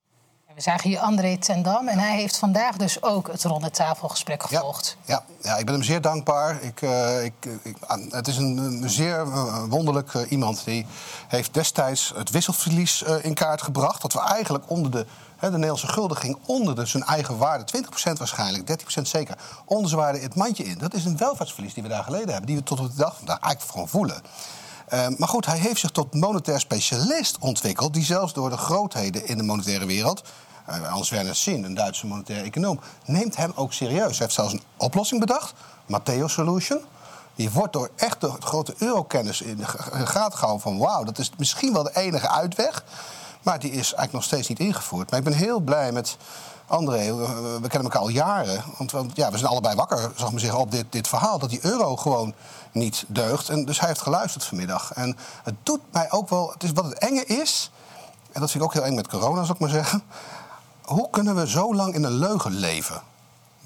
[0.62, 4.42] We zagen hier André ten Dam en hij heeft vandaag dus ook het ronde tafelgesprek
[4.42, 4.96] gevolgd.
[5.04, 6.62] Ja, ja, ja ik ben hem zeer dankbaar.
[6.62, 7.32] Ik, uh, ik,
[7.62, 7.76] ik,
[8.10, 9.26] het is een, een zeer
[9.68, 10.64] wonderlijk uh, iemand.
[10.64, 10.86] Die
[11.28, 14.02] heeft destijds het wisselverlies in kaart gebracht.
[14.02, 15.06] Dat we eigenlijk onder de...
[15.36, 17.64] Hè, de Nederlandse gulden ging onder de, zijn eigen waarde.
[18.10, 19.38] 20% waarschijnlijk, 13% zeker.
[19.64, 20.78] Onder zijn waarde het mandje in.
[20.78, 22.46] Dat is een welvaartsverlies die we daar geleden hebben.
[22.46, 24.22] Die we tot op de dag vandaag eigenlijk gewoon voelen.
[24.92, 27.94] Uh, maar goed, hij heeft zich tot monetair specialist ontwikkeld...
[27.94, 30.22] die zelfs door de grootheden in de monetaire wereld...
[30.68, 32.80] Uh, Hans Werner Sinn, een Duitse monetair econoom...
[33.04, 34.18] neemt hem ook serieus.
[34.18, 35.54] Hij heeft zelfs een oplossing bedacht,
[35.86, 36.80] Matteo Solution...
[37.34, 39.66] Die wordt door echt de grote eurokennis in de
[40.06, 40.78] gaten gehouden van...
[40.78, 42.84] wauw, dat is misschien wel de enige uitweg.
[43.42, 45.10] Maar die is eigenlijk nog steeds niet ingevoerd.
[45.10, 46.16] Maar ik ben heel blij met
[46.66, 47.14] André.
[47.14, 47.26] We,
[47.60, 48.64] we kennen elkaar al jaren.
[48.76, 51.38] Want, ja, we zijn allebei wakker, ik maar zeggen, op dit, dit verhaal.
[51.38, 52.34] Dat die euro gewoon
[52.72, 53.48] niet deugt.
[53.48, 54.92] En dus hij heeft geluisterd vanmiddag.
[54.92, 56.50] En het doet mij ook wel...
[56.52, 57.70] Het is wat het enge is...
[58.32, 60.02] en dat vind ik ook heel eng met corona, zal ik maar zeggen...
[60.82, 63.02] hoe kunnen we zo lang in een leugen leven?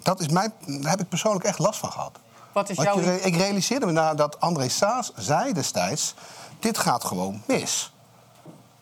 [0.03, 2.19] Dat is mij, daar heb ik persoonlijk echt last van gehad.
[2.53, 3.01] Wat is jouw...
[3.01, 6.15] je, ik realiseerde me nadat André Saas zei destijds...
[6.59, 7.93] dit gaat gewoon mis.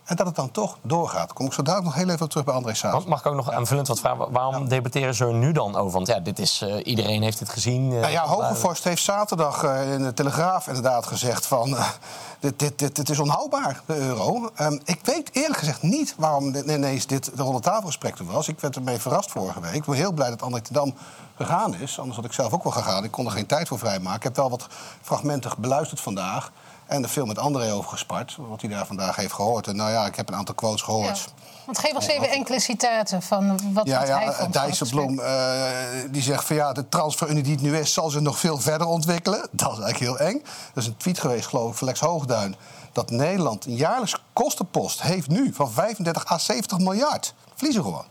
[0.04, 1.32] En dat het dan toch doorgaat.
[1.32, 3.04] Kom ik zo dadelijk nog heel even terug bij André Saas.
[3.04, 4.30] Mag ik ook nog aanvullend wat vragen?
[4.32, 5.92] Waarom debatteren ze er nu dan over?
[5.92, 7.92] Want ja, dit is, eh, iedereen heeft het gezien.
[7.92, 11.76] eh, Nou ja, maar- Hogevorst heeft zaterdag eh, in de Telegraaf inderdaad gezegd van...
[11.76, 11.88] eh,
[12.40, 14.50] dit, dit, dit, dit is onhoudbaar, de euro.
[14.54, 18.48] Ehm, ik weet eerlijk gezegd niet waarom dit- ineens dit de ronde tafelgesprek er was.
[18.48, 19.74] Ik werd ermee verrast vorige week.
[19.74, 20.94] Ik ben heel blij dat André Dam
[21.36, 21.98] gegaan is.
[21.98, 23.04] Anders had ik zelf ook wel gegaan.
[23.04, 24.16] Ik kon er geen tijd voor vrijmaken.
[24.16, 24.66] Ik heb wel wat
[25.02, 26.50] fragmenten beluisterd vandaag.
[26.86, 28.36] En er veel met André over gespart.
[28.38, 29.66] Wat hij daar vandaag heeft gehoord.
[29.66, 31.28] En nou ja, ik heb een aantal quotes gehoord.
[31.64, 34.38] Want geef ons even enkele citaten van wat, Ja, wat ja hij eh, vond.
[34.38, 35.62] het Dijsselbloem eh,
[36.10, 38.86] die zegt van ja, de transferunie die het nu is, zal zich nog veel verder
[38.86, 39.48] ontwikkelen.
[39.50, 40.42] Dat is eigenlijk heel eng.
[40.74, 42.56] Er is een tweet geweest, geloof ik, van Lex Hoogduin.
[42.92, 47.34] Dat Nederland een jaarlijks kostenpost heeft nu van 35 à 70 miljard.
[47.54, 48.04] Vliezen gewoon.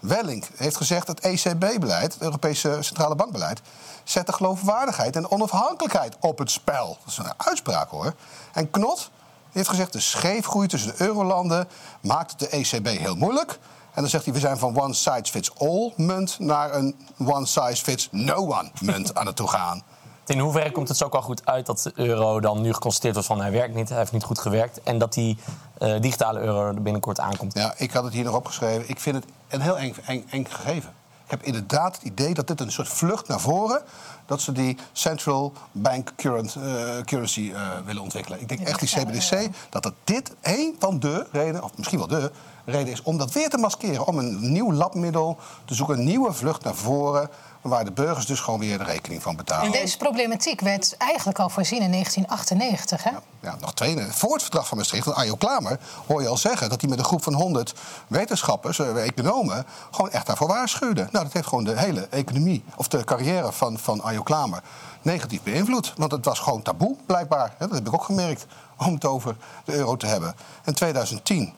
[0.00, 3.60] Welling heeft gezegd dat ECB-beleid, het Europese Centrale Bankbeleid,
[4.10, 6.98] zet de geloofwaardigheid en onafhankelijkheid op het spel.
[7.04, 8.14] Dat is een uitspraak hoor.
[8.52, 9.10] En Knot
[9.52, 11.68] heeft gezegd de scheefgroei tussen de eurolanden
[12.00, 13.58] maakt de ECB heel moeilijk.
[13.94, 16.96] En dan zegt hij, we zijn van one size fits all munt naar een
[17.26, 19.82] one size fits no one munt aan het toe gaan.
[20.26, 23.14] In hoeverre komt het zo ook al goed uit dat de euro dan nu geconstateerd
[23.14, 24.82] wordt van hij werkt niet, hij heeft niet goed gewerkt.
[24.82, 25.38] En dat die
[25.78, 27.54] eh, digitale euro er binnenkort aankomt?
[27.54, 28.88] Ja, ik had het hier nog opgeschreven.
[28.88, 30.92] Ik vind het een heel eng, eng, eng gegeven.
[31.30, 33.82] Ik heb inderdaad het idee dat dit een soort vlucht naar voren...
[34.26, 38.40] dat ze die central bank current, eh, currency eh, willen ontwikkelen.
[38.40, 41.62] Ik denk echt die CBDC, dat dat dit één van de redenen...
[41.62, 42.30] of misschien wel de
[42.70, 44.06] reden is om dat weer te maskeren.
[44.06, 47.30] Om een nieuw labmiddel te zoeken, een nieuwe vlucht naar voren...
[47.60, 49.66] waar de burgers dus gewoon weer de rekening van betalen.
[49.66, 53.10] En deze problematiek werd eigenlijk al voorzien in 1998, hè?
[53.40, 53.96] Ja, nog twee.
[54.10, 56.98] Voor het verdrag van Maastricht, van Ajo Klamer, hoor je al zeggen dat hij met
[56.98, 57.74] een groep van 100
[58.06, 61.08] wetenschappers, eh, economen, gewoon echt daarvoor waarschuwde.
[61.12, 64.62] Nou, dat heeft gewoon de hele economie, of de carrière van, van Ajo Klamer,
[65.02, 65.92] negatief beïnvloed.
[65.96, 67.54] Want het was gewoon taboe, blijkbaar.
[67.58, 68.46] Dat heb ik ook gemerkt,
[68.76, 70.34] om het over de euro te hebben.
[70.64, 71.54] En 2010.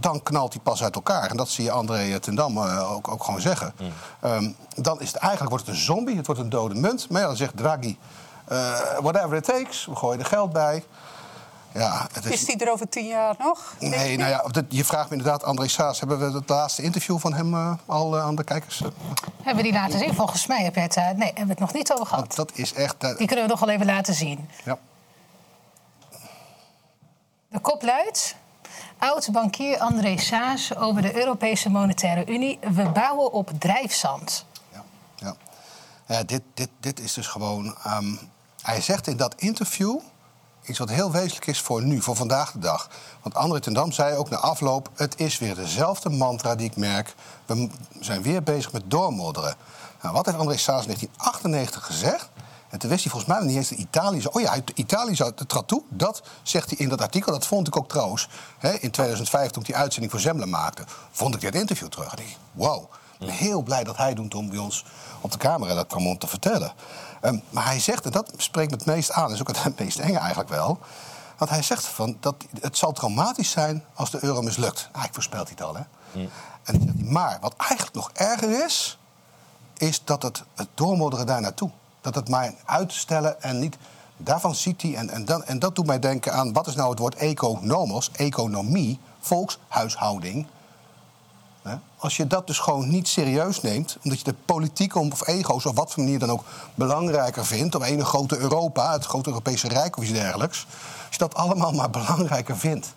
[0.00, 1.30] Dan knalt hij pas uit elkaar.
[1.30, 3.74] En dat zie je André ten Dam eh, ook, ook gewoon zeggen.
[4.20, 7.08] Ehm, dan is het eigenlijk wordt het een zombie, het wordt een dode munt.
[7.08, 7.98] Maar ja, dan zegt Draghi,
[8.44, 10.84] eh, whatever it takes, we gooien er geld bij.
[11.72, 12.30] Ja, het is...
[12.30, 13.74] Is die er over tien jaar nog?
[13.78, 14.18] Nee, je?
[14.18, 15.98] nou ja, je vraagt me inderdaad, André Saas...
[15.98, 18.82] hebben we het laatste interview van hem eh, al aan de kijkers?
[19.42, 20.14] Hebben we die laten zien?
[20.14, 20.96] Volgens mij heb je het...
[20.96, 22.34] nee, hebben we het nog niet over gehad.
[22.34, 23.00] dat is echt...
[23.00, 24.48] Die kunnen we nog wel even laten zien.
[24.64, 24.78] Ja.
[27.48, 28.36] De kop luidt...
[29.04, 32.58] Oud-bankier André Saas over de Europese Monetaire Unie.
[32.74, 34.44] We bouwen op drijfzand.
[35.16, 35.36] Ja.
[36.06, 37.76] Ja, dit, dit, dit is dus gewoon.
[37.84, 38.14] ehm,
[38.62, 39.98] hij zegt in dat interview
[40.64, 42.90] iets wat heel wezenlijk is voor nu, voor vandaag de dag.
[43.22, 46.76] Want André ten Dam zei ook na afloop: het is weer dezelfde mantra die ik
[46.76, 47.14] merk.
[47.46, 47.68] We
[48.00, 49.54] zijn weer bezig met doormodderen.
[50.02, 52.28] Nou, wat heeft André Saas in 1998 gezegd?
[52.74, 54.34] En toen wist hij volgens mij niet eens dat Italië zou...
[54.34, 55.82] Oh ja, Italië zou het trad toe.
[55.88, 57.32] Dat zegt hij in dat artikel.
[57.32, 58.28] Dat vond ik ook trouwens.
[58.58, 60.84] Hè, in 2005, toen ik die uitzending voor Zembla maakte...
[61.10, 62.10] vond ik dit interview terug.
[62.10, 62.82] En dacht ik, wow.
[63.18, 64.84] Ik ben heel blij dat hij doet om bij ons
[65.20, 66.72] op de camera dat kwam om te vertellen.
[67.20, 69.32] Ehm, maar hij zegt, en dat spreekt me het meest aan...
[69.32, 70.78] is ook het meest enge eigenlijk wel...
[71.36, 74.88] want hij zegt van dat het zal traumatisch zijn als de euro mislukt.
[74.92, 75.82] Nou, ik voorspelt hij het al, hè.
[76.62, 78.98] En maar wat eigenlijk nog erger is
[79.76, 81.70] is dat het, het doormodderen daar naartoe.
[82.04, 83.76] Dat het maar uitstellen en niet.
[84.16, 86.90] Daarvan ziet hij, en, en, dan, en dat doet mij denken aan wat is nou
[86.90, 90.46] het woord economos, economie, volkshuishouding.
[91.96, 95.64] Als je dat dus gewoon niet serieus neemt, omdat je de politiek om- of ego's
[95.64, 96.44] of wat voor manier dan ook
[96.74, 100.66] belangrijker vindt, of ene grote Europa, het grote Europese Rijk of iets dergelijks,
[101.06, 102.94] als je dat allemaal maar belangrijker vindt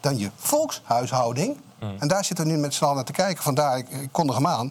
[0.00, 1.56] dan je volkshuishouding,
[1.98, 4.36] en daar zitten we nu met z'n allen naar te kijken, vandaar, ik, ik kondig
[4.36, 4.70] hem aan,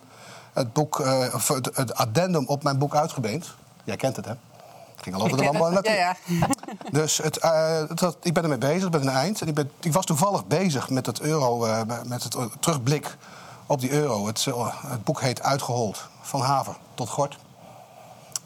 [0.53, 0.99] het, boek,
[1.33, 3.55] of het, het addendum op mijn boek Uitgebeend.
[3.87, 4.31] Jij kent het, hè?
[4.31, 5.73] Ik ging al over de landbouw het.
[5.73, 5.93] naartoe.
[5.93, 6.47] Ja, ja.
[6.99, 9.41] Dus het, eh, het had- ik ben ermee bezig, ik ben een eind.
[9.41, 13.17] En ik, ben, ik was toevallig bezig met het euro, eh, met het eh, terugblik
[13.65, 14.27] op die euro.
[14.27, 17.37] Het, eh, het boek heet Uitgehold, van haver tot gort.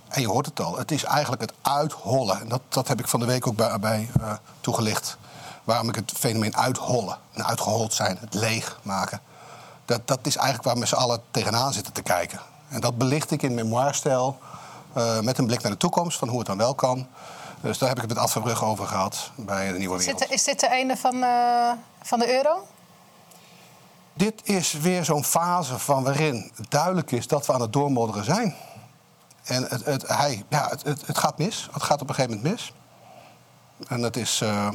[0.08, 2.40] En je hoort het al, het is eigenlijk het uithollen.
[2.40, 5.18] En dat, dat heb ik van de week ook bij, bij eh, toegelicht.
[5.64, 9.20] Waarom ik het fenomeen uithollen en uitgehold zijn, het leeg maken...
[9.86, 12.40] Dat, dat is eigenlijk waar we met z'n allen tegenaan zitten te kijken.
[12.70, 14.51] En dat belicht ik in memoirstijl eh,
[15.22, 16.18] met een blik naar de toekomst...
[16.18, 17.08] van hoe het dan wel kan.
[17.62, 20.06] Dus daar heb ik het met Ad van Brugge over gehad bij de Nieuwe Is
[20.06, 20.22] Wereld.
[20.22, 21.72] dit, is dit het einde van, eh,
[22.02, 22.68] van de euro?
[24.14, 28.56] Dit is weer zo'n fase van waarin duidelijk is dat we aan het doormodderen zijn.
[29.44, 31.70] En het, het, hij, ja, het, het, het gaat mis.
[31.72, 32.74] Het gaat op een gegeven moment mis.
[33.88, 34.66] En het is, eh,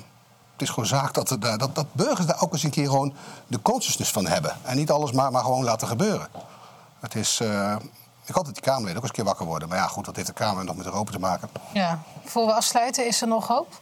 [0.52, 3.14] het is gewoon zaak dat, daar- dat, dat burgers daar ook eens een keer gewoon
[3.46, 4.56] de consciousness van hebben.
[4.62, 6.28] En niet alles maar, maar gewoon laten gebeuren.
[7.00, 7.76] Het is, eh,
[8.26, 9.68] ik hoop dat die Kamerleden ook eens een keer wakker worden.
[9.68, 11.48] Maar ja, goed, dat heeft de Kamer nog met Europa te maken.
[11.72, 12.02] Ja.
[12.24, 13.80] Voor we afsluiten, is er nog hoop?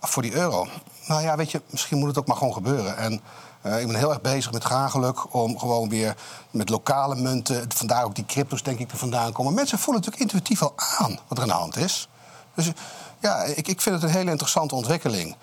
[0.00, 0.66] voor die euro.
[1.06, 2.96] Nou ja, weet je, misschien moet het ook maar gewoon gebeuren.
[2.96, 3.20] En
[3.62, 6.16] uh, ik ben heel erg bezig met graaggeluk om gewoon weer
[6.50, 7.64] met lokale munten...
[7.74, 9.54] vandaar ook die cryptos denk ik er vandaan komen.
[9.54, 12.08] Mensen voelen natuurlijk intuïtief al aan wat er aan de hand is.
[12.54, 12.70] Dus
[13.18, 15.36] ja, ik, ik vind het een hele interessante ontwikkeling.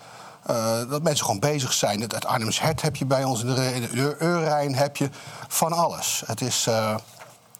[0.50, 0.56] Uh,
[0.88, 2.00] dat mensen gewoon bezig zijn.
[2.00, 5.10] Het, het Arnhems Hert heb je bij ons, in de, in de Eurijn heb je
[5.48, 6.22] van alles.
[6.26, 6.66] Het is...
[6.68, 6.94] Uh,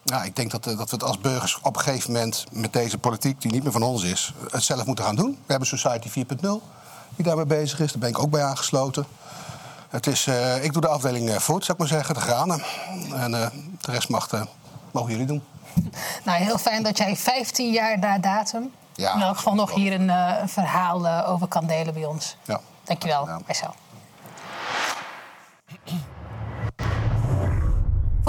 [0.09, 2.97] ja, ik denk dat, dat we het als burgers op een gegeven moment met deze
[2.97, 5.29] politiek, die niet meer van ons is, het zelf moeten gaan doen.
[5.31, 6.49] We hebben Society 4.0
[7.15, 7.91] die daarmee bezig is.
[7.91, 9.05] Daar ben ik ook bij aangesloten.
[9.89, 12.61] Het is, uh, ik doe de afdeling uh, food, zou ik maar zeggen, de granen.
[13.13, 13.47] En uh,
[13.81, 14.29] de rest mag,
[14.91, 15.43] mogen jullie doen.
[16.23, 19.93] Nou, heel fijn dat jij 15 jaar na datum ja, in elk geval nog hier
[19.93, 20.11] een,
[20.49, 22.37] verhaal over kan delen bij ons.
[22.43, 22.59] Ja.
[22.83, 23.25] Dankjewel.
[23.45, 23.75] Marcel.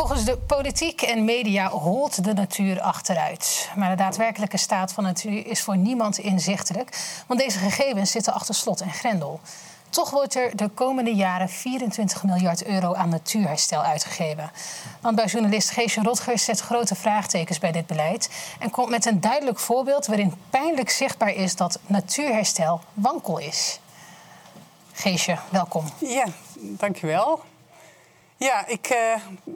[0.01, 3.71] Volgens de politiek en media holt de natuur achteruit.
[3.77, 8.55] Maar de daadwerkelijke staat van natuur is voor niemand inzichtelijk, want deze gegevens zitten achter
[8.55, 9.41] slot en grendel.
[9.91, 14.51] Toch wordt er de komende jaren 24 miljard euro aan natuurherstel uitgegeven.
[15.01, 20.07] Landbouwjournalist Geesje Rotgers zet grote vraagtekens bij dit beleid en komt met een duidelijk voorbeeld
[20.07, 23.81] waarin pijnlijk zichtbaar is dat natuurherstel wankel is.
[24.93, 25.85] Geesje, welkom.
[25.99, 26.25] Ja,
[26.59, 27.41] dankjewel.
[28.37, 29.55] Ja, ik uh,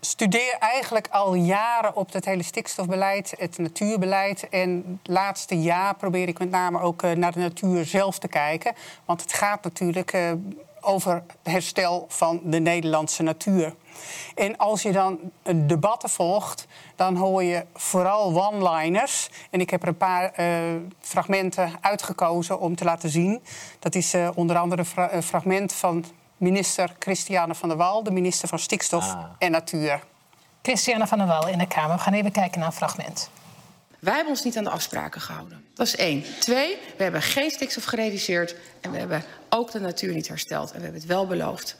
[0.00, 4.48] studeer eigenlijk al jaren op het hele stikstofbeleid, het natuurbeleid.
[4.48, 8.28] En het laatste jaar probeer ik met name ook uh, naar de natuur zelf te
[8.28, 8.74] kijken.
[9.04, 10.32] Want het gaat natuurlijk uh,
[10.80, 13.74] over herstel van de Nederlandse natuur.
[14.34, 15.18] En als je dan
[15.54, 16.66] debatten volgt,
[16.96, 19.30] dan hoor je vooral one-liners.
[19.50, 20.32] En ik heb er een paar
[21.00, 23.42] fragmenten uitgekozen om te laten zien.
[23.78, 26.04] Dat is onder andere een fragment van
[26.36, 29.24] minister Christiane van der Wal, de minister van Stikstof ah.
[29.38, 30.02] en Natuur.
[30.62, 31.96] Christiane van der Wal in de Kamer.
[31.96, 33.30] We gaan even kijken naar een fragment.
[33.98, 35.64] Wij hebben ons niet aan de afspraken gehouden.
[35.74, 36.24] Dat is één.
[36.40, 40.70] Twee, we hebben geen stikstof gereduceerd en we hebben ook de natuur niet hersteld.
[40.70, 41.76] En we hebben het wel beloofd.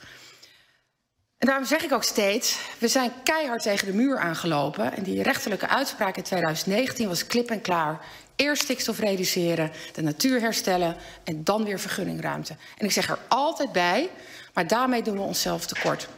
[1.38, 4.96] En daarom zeg ik ook steeds, we zijn keihard tegen de muur aangelopen.
[4.96, 8.00] En die rechterlijke uitspraak in 2019 was klip en klaar.
[8.36, 12.56] Eerst stikstof reduceren, de natuur herstellen en dan weer vergunningruimte.
[12.76, 14.08] En ik zeg er altijd bij,
[14.56, 16.08] maar daarmee doen we onszelf tekort.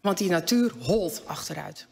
[0.00, 1.86] Want die natuur holt achteruit.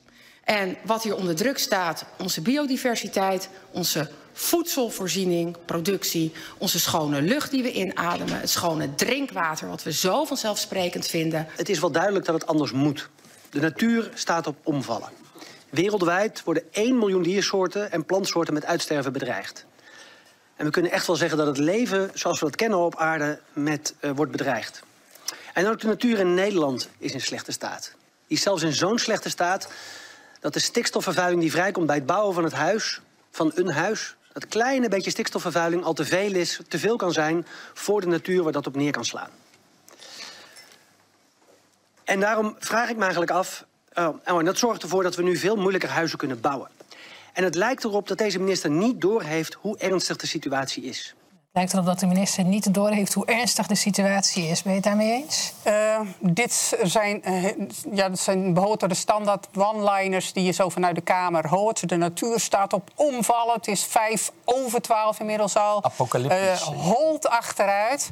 [0.44, 7.62] En wat hier onder druk staat, onze biodiversiteit, onze voedselvoorziening, productie, onze schone lucht die
[7.62, 11.46] we inademen, het schone drinkwater, wat we zo vanzelfsprekend vinden.
[11.56, 13.08] Het is wel duidelijk dat het anders moet.
[13.50, 15.08] De natuur staat op omvallen.
[15.70, 19.64] Wereldwijd worden 1 miljoen diersoorten en plantsoorten met uitsterven bedreigd.
[20.56, 23.40] En we kunnen echt wel zeggen dat het leven zoals we dat kennen op aarde
[23.52, 24.82] met, uh, wordt bedreigd.
[25.52, 27.94] En ook de natuur in Nederland is in slechte staat.
[28.26, 29.68] Die is zelfs in zo'n slechte staat
[30.40, 33.00] dat de stikstofvervuiling die vrijkomt bij het bouwen van het huis,
[33.30, 37.46] van een huis, dat kleine beetje stikstofvervuiling al te veel is, te veel kan zijn
[37.74, 39.30] voor de natuur waar dat op neer kan slaan.
[42.04, 43.64] En daarom vraag ik me eigenlijk af,
[43.98, 46.70] uh, en dat zorgt ervoor dat we nu veel moeilijker huizen kunnen bouwen.
[47.32, 51.14] En het lijkt erop dat deze minister niet doorheeft hoe ernstig de situatie is.
[51.52, 54.62] Het lijkt erop dat de minister niet doorheeft hoe ernstig de situatie is.
[54.62, 55.52] Ben je het daarmee eens?
[55.66, 57.44] Uh, dit zijn, uh,
[57.92, 61.88] ja, dat zijn behoort tot de standaard one-liners die je zo vanuit de Kamer hoort.
[61.88, 63.54] De natuur staat op omvallen.
[63.54, 65.84] Het is vijf over twaalf inmiddels al.
[65.84, 66.60] Apocalyptisch.
[66.60, 68.10] Uh, holt achteruit.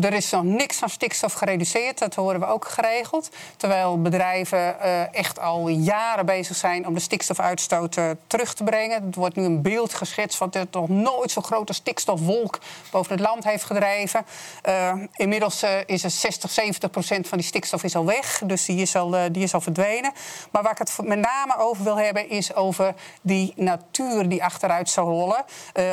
[0.00, 1.98] er is nog niks aan stikstof gereduceerd.
[1.98, 3.30] Dat horen we ook geregeld.
[3.56, 4.80] Terwijl bedrijven
[5.12, 8.96] echt al jaren bezig zijn om de stikstofuitstoot terug te brengen.
[8.96, 12.58] Er wordt nu een beeld geschetst van dat nog nooit zo grote stikstofwolk
[12.90, 14.26] boven het land heeft gedreven.
[14.68, 18.42] Uh, inmiddels uh, is er 60, 70 procent van die stikstof is al weg.
[18.44, 20.12] Dus die is al, uh, die is al verdwenen.
[20.50, 24.90] Maar waar ik het met name over wil hebben, is over die natuur die achteruit
[24.90, 25.44] zou rollen.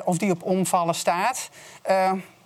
[0.05, 1.49] of die op omvallen staat.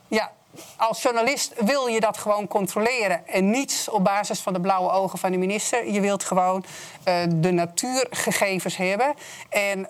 [0.08, 0.32] ja,
[0.78, 3.28] als journalist wil je dat gewoon controleren.
[3.28, 5.91] En niet op basis van de blauwe ogen van de minister.
[5.91, 6.66] Je wilt gewoon
[7.08, 9.14] uh, de natuurgegevens hebben.
[9.49, 9.88] En uh,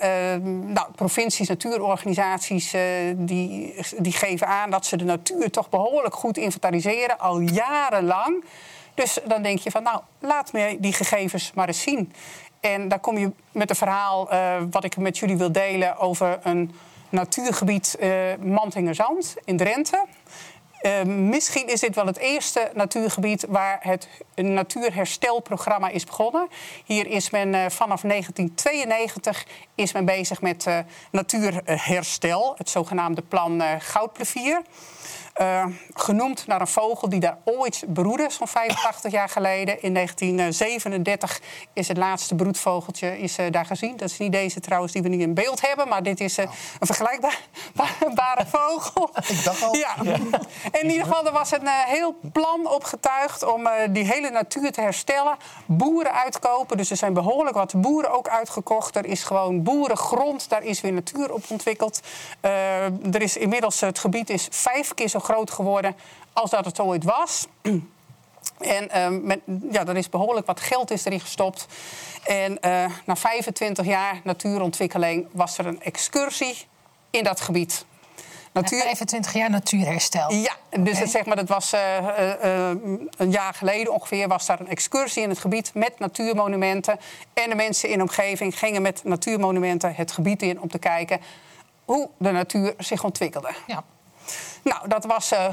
[0.74, 2.82] nou, provincies, natuurorganisaties, uh,
[3.16, 7.20] die, die geven aan dat ze de natuur toch behoorlijk goed inventariseren.
[7.20, 8.44] Al jarenlang.
[8.94, 12.14] Dus dan denk je van, nou, laat me die gegevens maar eens zien.
[12.60, 14.30] En dan kom je met een verhaal
[14.72, 16.76] wat ik met jullie wil delen over een
[17.10, 17.98] natuurgebied
[18.40, 20.06] Mantingerzand in Drenthe.
[20.86, 26.48] Uh, misschien is dit wel het eerste natuurgebied waar het natuurherstelprogramma is begonnen.
[26.86, 30.78] Hier is men uh, vanaf 1992 is men bezig met uh,
[31.12, 34.62] natuurherstel, het zogenaamde plan Goudplevier.
[35.34, 39.82] Eh, genoemd naar een vogel die daar ooit broedde, zo'n 85 jaar geleden.
[39.82, 41.42] In 1937
[41.74, 43.98] is het laatste broedvogeltje is, uh, daar gezien.
[43.98, 46.46] Dat is niet deze trouwens die we nu in beeld hebben, maar dit is uh,
[46.80, 49.10] een vergelijkbare vogel.
[49.28, 49.76] Ik dacht al.
[49.76, 49.96] Ja.
[50.82, 55.38] In ieder geval, er was een heel plan opgetuigd om die hele natuur te herstellen.
[55.66, 58.96] Boeren uitkopen, dus er zijn behoorlijk wat boeren ook uitgekocht.
[58.96, 62.02] Er is gewoon boerengrond, daar is weer natuur op ontwikkeld.
[62.42, 65.96] er is inmiddels, het gebied is vijf keer zo groot geworden
[66.34, 67.48] als dat het ooit was.
[68.60, 69.40] En uh, met,
[69.72, 71.68] ja, er is behoorlijk wat geld is erin gestopt.
[72.24, 76.68] En uh, na 25 jaar natuurontwikkeling was er een excursie
[77.10, 77.86] in dat gebied.
[78.52, 78.82] Natuur...
[78.82, 80.34] 25 jaar natuurherstel.
[80.34, 81.80] Ja, dus zeg maar, dat was uh,
[83.18, 84.28] een jaar geleden ongeveer...
[84.28, 87.00] was daar een excursie in het gebied met natuurmonumenten.
[87.34, 90.62] En de mensen in de omgeving gingen met natuurmonumenten het gebied in...
[90.62, 91.20] om te kijken
[91.86, 93.52] hoe de natuur zich ontwikkelde.
[93.68, 93.84] Ja.
[94.64, 95.50] Nou, dat was uh,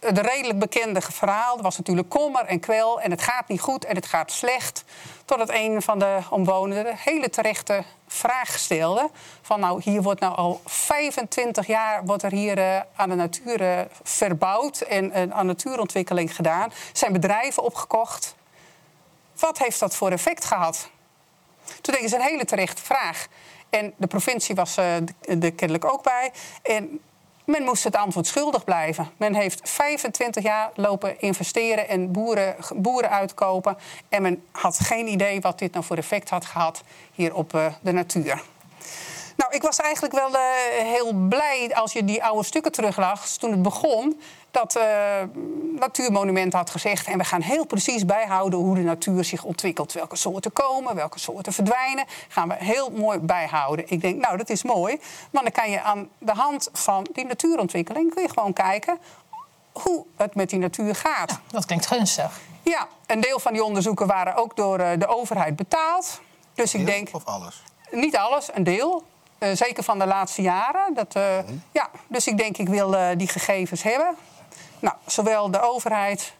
[0.00, 1.56] het redelijk bekende verhaal.
[1.56, 4.84] Er was natuurlijk kommer en kwel en het gaat niet goed en het gaat slecht.
[5.24, 9.10] Totdat een van de omwonenden de hele terechte vraag stelde.
[9.42, 13.60] Van nou, hier wordt nou al 25 jaar wordt er hier uh, aan de natuur
[13.60, 16.72] uh, verbouwd en aan natuurontwikkeling gedaan.
[16.92, 18.34] Zijn bedrijven opgekocht.
[19.38, 20.88] Wat heeft dat voor effect gehad?
[21.64, 23.26] Toen denk ik, is een hele terechte vraag.
[23.70, 25.02] En de provincie was er
[25.56, 26.32] kennelijk ook bij.
[26.62, 27.00] En
[27.50, 29.10] men moest het antwoord schuldig blijven.
[29.16, 33.76] Men heeft 25 jaar lopen investeren en boeren, boeren uitkopen.
[34.08, 36.82] En men had geen idee wat dit nou voor effect had gehad
[37.12, 38.42] hier op uh, de natuur.
[39.40, 43.50] Nou, ik was eigenlijk wel uh, heel blij als je die oude stukken teruglas toen
[43.50, 44.20] het begon.
[44.50, 44.84] Dat uh,
[45.78, 47.06] Natuurmonument had gezegd.
[47.06, 49.92] En we gaan heel precies bijhouden hoe de natuur zich ontwikkelt.
[49.92, 52.04] Welke soorten komen, welke soorten verdwijnen.
[52.28, 53.84] Gaan we heel mooi bijhouden.
[53.88, 55.00] Ik denk, nou, dat is mooi.
[55.30, 58.98] Want dan kan je aan de hand van die natuurontwikkeling kun je gewoon kijken
[59.72, 61.30] hoe het met die natuur gaat.
[61.30, 62.40] Ja, dat klinkt gunstig.
[62.62, 66.20] Ja, een deel van die onderzoeken waren ook door uh, de overheid betaald.
[66.54, 67.08] Dus ik denk.
[67.12, 67.62] Of alles?
[67.90, 69.08] Niet alles, een deel.
[69.40, 70.94] Uh, zeker van de laatste jaren.
[70.94, 71.62] Dat, uh, mm.
[71.72, 74.16] ja, dus ik denk, ik wil uh, die gegevens hebben.
[74.78, 76.32] Nou, zowel de overheid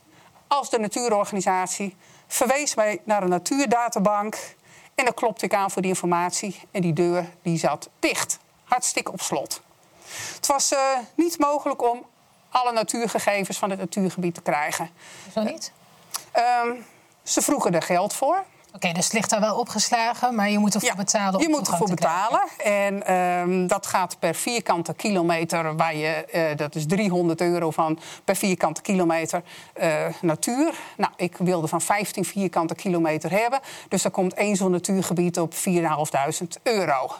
[0.47, 1.97] als de natuurorganisatie
[2.27, 4.55] verwees mij naar een natuurdatabank.
[4.95, 6.61] En dan klopte ik aan voor die informatie.
[6.71, 8.39] En die deur die zat dicht.
[8.65, 9.63] Hartstikke op slot.
[10.35, 10.75] Het was
[11.15, 12.07] niet mogelijk om
[12.51, 14.91] alle natuurgegevens van het natuurgebied te krijgen.
[15.33, 15.73] Zo niet?
[16.65, 16.85] Um,
[17.23, 18.45] ze vroegen er geld voor.
[18.75, 21.35] Oké, okay, dus het ligt daar wel opgeslagen, maar je moet ervoor ja, betalen.
[21.35, 22.43] Om je moet ervoor betalen.
[22.65, 27.99] En um, dat gaat per vierkante kilometer, waar je, uh, dat is 300 euro van
[28.25, 29.43] per vierkante kilometer
[29.81, 30.75] uh, natuur.
[30.97, 33.61] Nou, ik wilde van 15 vierkante kilometer hebben.
[33.89, 35.61] Dus daar komt één zo'n natuurgebied op 4.500
[36.63, 37.11] euro.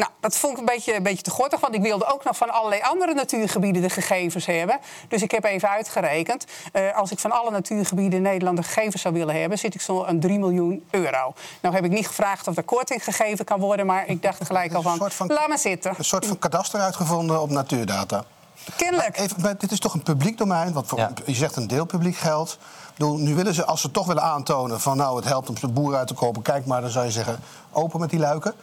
[0.00, 2.36] Nou, dat vond ik een beetje, een beetje te gortig, want ik wilde ook nog
[2.36, 4.78] van allerlei andere natuurgebieden de gegevens hebben.
[5.08, 6.44] Dus ik heb even uitgerekend.
[6.72, 9.80] Uh, als ik van alle natuurgebieden in Nederland de gegevens zou willen hebben, zit ik
[9.80, 11.34] zo aan 3 miljoen euro.
[11.60, 14.74] Nou heb ik niet gevraagd of er korting gegeven kan worden, maar ik dacht gelijk
[14.74, 15.94] al van, van laat maar zitten.
[15.98, 18.24] Een soort van kadaster uitgevonden op natuurdata.
[18.76, 19.16] Kennelijk.
[19.16, 20.72] Maar even, maar dit is toch een publiek domein?
[20.72, 21.12] Want voor, ja.
[21.26, 22.58] je zegt een deel publiek geld.
[22.96, 25.98] Nu willen ze, als ze toch willen aantonen van nou, het helpt om de boeren
[25.98, 27.40] uit te kopen, kijk maar, dan zou je zeggen,
[27.70, 28.54] open met die luiken.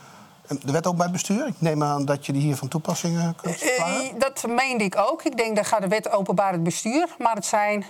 [0.48, 1.48] De wet ook bij bestuur?
[1.48, 4.06] Ik neem aan dat je die hier van toepassing kunt verklaren.
[4.06, 5.24] Uh, dat meende ik ook.
[5.24, 7.08] Ik denk dat gaat de wet openbaar het bestuur.
[7.18, 7.86] Maar het zijn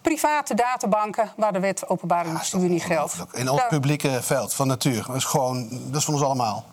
[0.00, 3.16] private databanken waar de wet openbaar het bestuur niet geldt.
[3.32, 3.66] In ons ja.
[3.66, 5.04] publieke veld van natuur.
[5.06, 6.64] Dat is gewoon, dat is van ons allemaal.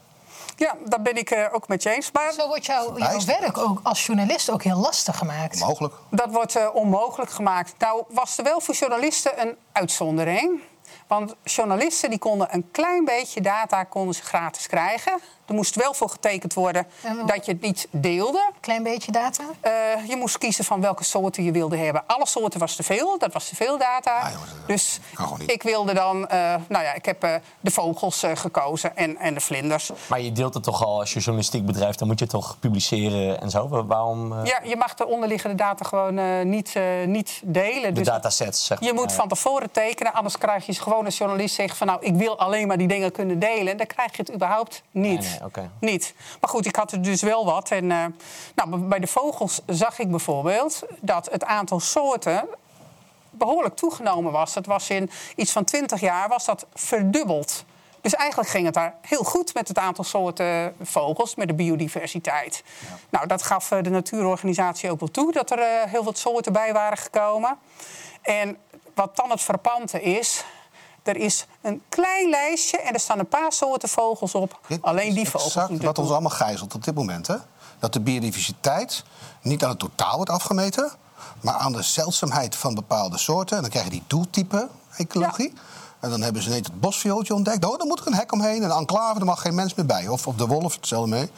[0.58, 2.12] Ja, daar ben ik uh, ook met je eens.
[2.12, 5.62] Maar Zo wordt jouw, jouw werk ook als journalist ook heel lastig gemaakt.
[5.62, 5.94] Onmogelijk.
[6.10, 7.74] Dat wordt uh, onmogelijk gemaakt.
[7.78, 10.62] Nou was er wel voor journalisten een uitzondering.
[11.08, 15.20] Want journalisten die konden een klein beetje data konden ze gratis krijgen.
[15.48, 16.88] Er moest wel voor getekend worden
[17.26, 18.52] dat je het niet deelde.
[18.60, 19.44] Klein beetje data?
[19.44, 19.72] Uh,
[20.08, 22.04] je moest kiezen van welke soorten je wilde hebben.
[22.08, 24.20] Alle soorten was te veel, dat was te veel data.
[24.20, 25.00] Ah, jongens, dus
[25.46, 26.28] ik wilde dan, uh,
[26.68, 29.92] nou ja, ik heb uh, de vogels gekozen en, en de vlinders.
[30.10, 32.60] Maar je deelt het toch al als je journalistiek bedrijft, dan moet je het toch
[32.60, 33.86] publiceren en zo?
[33.86, 34.46] Waarom?
[34.46, 36.76] Ja, je mag de onderliggende data gewoon niet,
[37.06, 37.84] niet delen.
[37.84, 41.56] De dus datasets, zeg Je moet van tevoren tekenen, anders krijg je gewoon als journalist
[41.56, 43.68] zeggen van nou, ik wil alleen maar die dingen kunnen delen.
[43.72, 45.20] En dan krijg je het überhaupt niet.
[45.20, 45.35] Nee, nee.
[45.44, 45.70] Okay.
[45.80, 46.14] Niet.
[46.42, 47.72] Maar goed, ik had er dus wel wat.
[47.72, 48.06] En uh,
[48.56, 52.48] nou, bij de vogels zag ik bijvoorbeeld dat het aantal soorten
[53.30, 54.54] behoorlijk toegenomen was.
[54.54, 57.66] Dat was in iets van 20 jaar was dat verdubbeld.
[58.02, 62.64] Dus eigenlijk ging het daar heel goed met het aantal soorten vogels, met de biodiversiteit.
[62.80, 62.98] Ja.
[63.10, 66.74] Nou, dat gaf de natuurorganisatie ook wel toe, dat er uh, heel wat soorten bij
[66.74, 67.58] waren gekomen.
[68.22, 68.58] En
[68.94, 70.46] wat dan het frappante is,
[71.08, 74.60] er is een klein lijstje en er staan een paar soorten vogels op.
[74.68, 75.56] Dit Alleen die vogels.
[75.56, 77.28] Exact wat ons allemaal gijzelt op dit moment.
[77.28, 77.36] Hè?
[77.80, 79.04] Dat de biodiversiteit
[79.42, 80.92] niet aan het totaal wordt afgemeten,
[81.42, 83.56] maar aan de zeldzaamheid van bepaalde soorten.
[83.56, 85.54] En dan krijg je die doeltype ecologie.
[86.00, 87.66] En dan hebben ze net het bosviooltje ontdekt.
[87.66, 90.08] Oh, dan moet er een hek omheen, een enclave, daar mag geen mens meer bij.
[90.08, 91.30] Of, of de wolf, hetzelfde mee.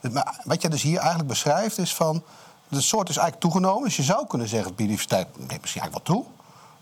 [0.00, 2.22] Dus, maar wat je dus hier eigenlijk beschrijft is van...
[2.68, 3.84] de soort is eigenlijk toegenomen.
[3.84, 6.24] Dus je zou kunnen zeggen, biodiversiteit neemt misschien eigenlijk wel toe.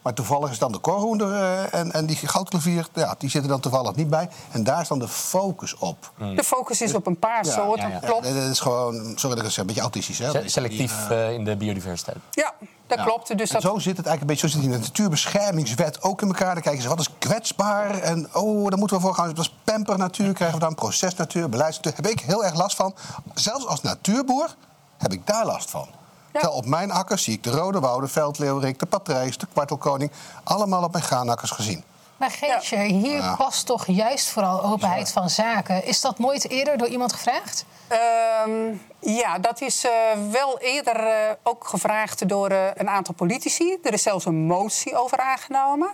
[0.03, 2.87] Maar toevallig is dan de korhoender eh, en, en die goudklevier...
[2.95, 4.29] Ja, die zitten dan toevallig niet bij.
[4.51, 6.13] En daar is dan de focus op.
[6.19, 8.07] De focus is op een paar Ja, soorten, ja, ja.
[8.09, 8.27] klopt.
[8.27, 10.19] Ja, Dat is gewoon, sorry dat ik het zeg, een beetje autistisch.
[10.19, 10.31] Hè?
[10.31, 12.17] Se- Selectief Die, eh, in de biodiversiteit.
[12.31, 12.53] Ja,
[12.87, 13.05] dat ja.
[13.05, 13.39] klopt.
[13.39, 13.63] Dus En dat...
[13.63, 16.55] zo zit het eigenlijk een beetje, zo zit die natuurbeschermingswet ook in elkaar.
[16.55, 19.29] Dan kijken ze wat is kwetsbaar en oh, daar moeten we voor gaan.
[19.35, 21.93] Dat is pampernatuur, krijgen we dan procesnatuur, beleidsnatuur.
[21.97, 22.95] Heb ik heel erg last van.
[23.35, 24.55] Zelfs als natuurboer
[24.99, 25.89] heb ik daar last van.
[26.33, 30.11] Terwijl op mijn akkers zie ik de rode wouden, veldleeuwerik, de patrijs, de kwartelkoning...
[30.45, 31.85] allemaal op mijn graanakkers gezien.
[32.17, 33.35] Maar Geertje, hier Ja.
[33.37, 35.85] past toch juist vooral openheid van zaken.
[35.85, 37.65] Is dat nooit eerder door iemand gevraagd?
[37.89, 38.51] Ehm,
[38.99, 39.91] ja, dat is eh,
[40.31, 43.79] wel eerder eh, ook gevraagd door eh, een aantal politici.
[43.83, 45.91] Er is zelfs een motie over aangenomen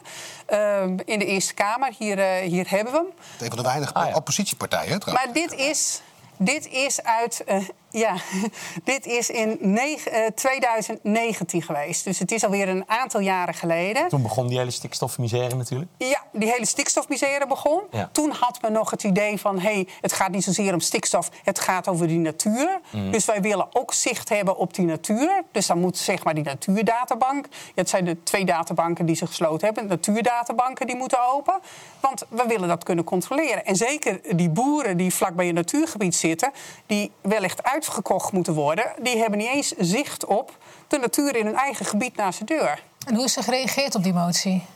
[0.47, 1.93] ehm, in de Eerste Kamer.
[1.99, 3.09] Hier, eh, hier hebben we hem.
[3.41, 5.25] Een van de weinige oppositiepartijen, hè, trouwens.
[5.27, 6.03] Maar dit is,
[6.37, 7.45] dit is uit.
[7.91, 8.15] Ja,
[8.85, 12.05] dit is in negen- eh, 2019 geweest.
[12.05, 14.09] Dus het is alweer een aantal jaren geleden.
[14.09, 15.91] Toen begon die hele stikstofmisère natuurlijk.
[15.99, 17.81] Ja, die hele stikstofmisère begon.
[17.91, 18.09] Ja.
[18.13, 19.59] Toen had men nog het idee van...
[19.59, 22.81] hé, hey, het gaat niet zozeer om stikstof, het gaat over die natuur.
[22.91, 23.11] Mm.
[23.11, 25.43] Dus wij willen ook zicht hebben op die natuur.
[25.53, 27.47] Dus dan moet zeg maar die natuurdatabank...
[27.51, 29.87] Ja, het zijn de twee databanken die ze gesloten hebben.
[29.87, 31.55] Natuurdatabanken die moeten open.
[32.01, 33.65] Want we willen dat kunnen controleren.
[33.65, 36.53] En zeker die boeren die vlakbij een natuurgebied zitten...
[36.87, 38.93] die wellicht uitgekocht moeten worden...
[39.03, 40.57] die hebben niet eens zicht op
[40.89, 42.83] de natuur in hun eigen gebied naast de deur.
[43.07, 44.67] En hoe is er gereageerd op die motie?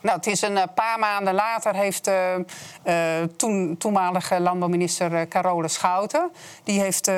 [0.00, 6.30] Nou, het is een eh, paar maanden later heeft eh, toen, toenmalige landbouwminister Carole Schouten...
[6.64, 7.10] die heeft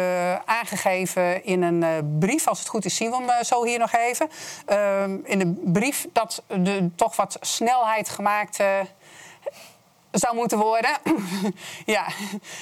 [0.44, 4.30] aangegeven in een brief, als het goed is zien we hem zo hier nog even...
[5.24, 8.58] in een brief dat er toch wat snelheid gemaakt...
[10.18, 10.90] zou moeten worden.
[11.96, 12.06] ja,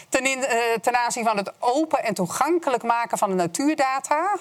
[0.08, 4.36] ten, in, eh, ten aanzien van het open en toegankelijk maken van de natuurdata.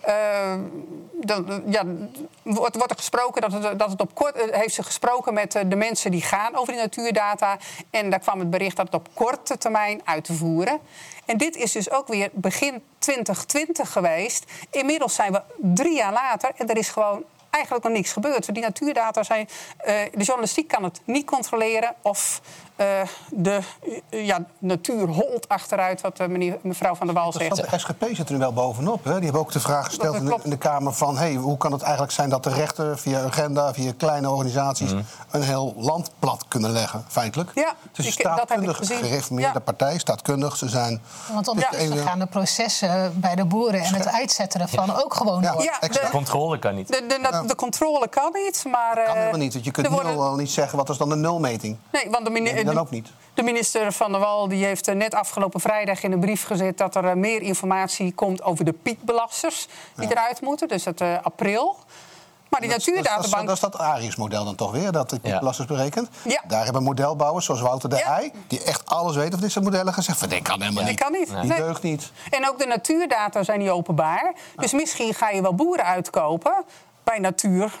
[0.00, 0.54] Eh,
[1.66, 1.84] ja,
[2.42, 5.76] wordt, er gesproken dat het, dat het op kort eh, heeft ze gesproken met de
[5.76, 7.56] mensen die gaan over die natuurdata.
[7.90, 10.80] En daar kwam het bericht dat het op korte termijn uit te voeren.
[11.24, 14.44] En dit is dus ook weer begin 2020 geweest.
[14.70, 18.54] Inmiddels zijn we drie jaar later en er is gewoon eigenlijk nog niks gebeurd.
[18.54, 19.48] Die natuurdata zijn.
[19.76, 22.40] eh, de journalistiek kan het niet controleren of
[22.76, 22.86] eh,
[23.30, 23.60] de
[24.10, 27.56] eh, ja, natuur holt achteruit, wat eh, meneer, mevrouw van der Wal zegt.
[27.70, 29.04] De SGP zit er nu wel bovenop.
[29.04, 29.14] Hè?
[29.14, 31.16] Die hebben ook de vraag gesteld in de, in de Kamer van...
[31.16, 34.90] Hey, hoe kan het eigenlijk zijn dat de rechter via agenda, via kleine organisaties...
[35.30, 37.50] een heel land plat kunnen leggen, feitelijk?
[37.54, 40.56] Ja, het is een ik- staatkundig gereformeerde partij, staatkundig.
[40.56, 41.00] Ze zijn...
[41.32, 45.62] Want ondertussen gaan de processen bij de boeren en het uitzetten ervan ook gewoon door.
[45.62, 46.88] Ja, De controle kan niet.
[46.88, 48.96] De, de, de controle kan niet, maar...
[48.96, 50.78] eh, Kan helemaal niet, want je kunt nu worden- al niet zeggen...
[50.78, 51.76] wat is dan de nulmeting?
[51.92, 53.08] Nee, want de, mini- Dan de- ook niet.
[53.34, 56.78] de minister van der Wal die heeft eh, net afgelopen vrijdag in een brief gezet...
[56.78, 60.68] dat er eh, meer informatie komt over de piekbelasters die eruit moeten.
[60.68, 61.76] Dus het eh, april.
[62.48, 63.46] Maar die Dat is- dat is- natuurdatabank...
[63.46, 66.08] Dat is dat Arius-model dan toch weer, dat de belasters berekent.
[66.24, 66.42] Ja.
[66.46, 68.32] Daar hebben modelbouwers, zoals Wouter de Ei...
[68.46, 70.18] die echt alles weten van dit soort modellen, gezegd...
[70.18, 71.00] van dit kan helemaal Dat niet.
[71.02, 71.28] kan niet.
[71.28, 71.58] Die Nee.
[71.58, 72.10] deugt niet.
[72.30, 74.32] En ook de natuurdata zijn niet openbaar.
[74.56, 76.64] Dus misschien ga je wel boeren uitkopen
[77.04, 77.72] bij natuur.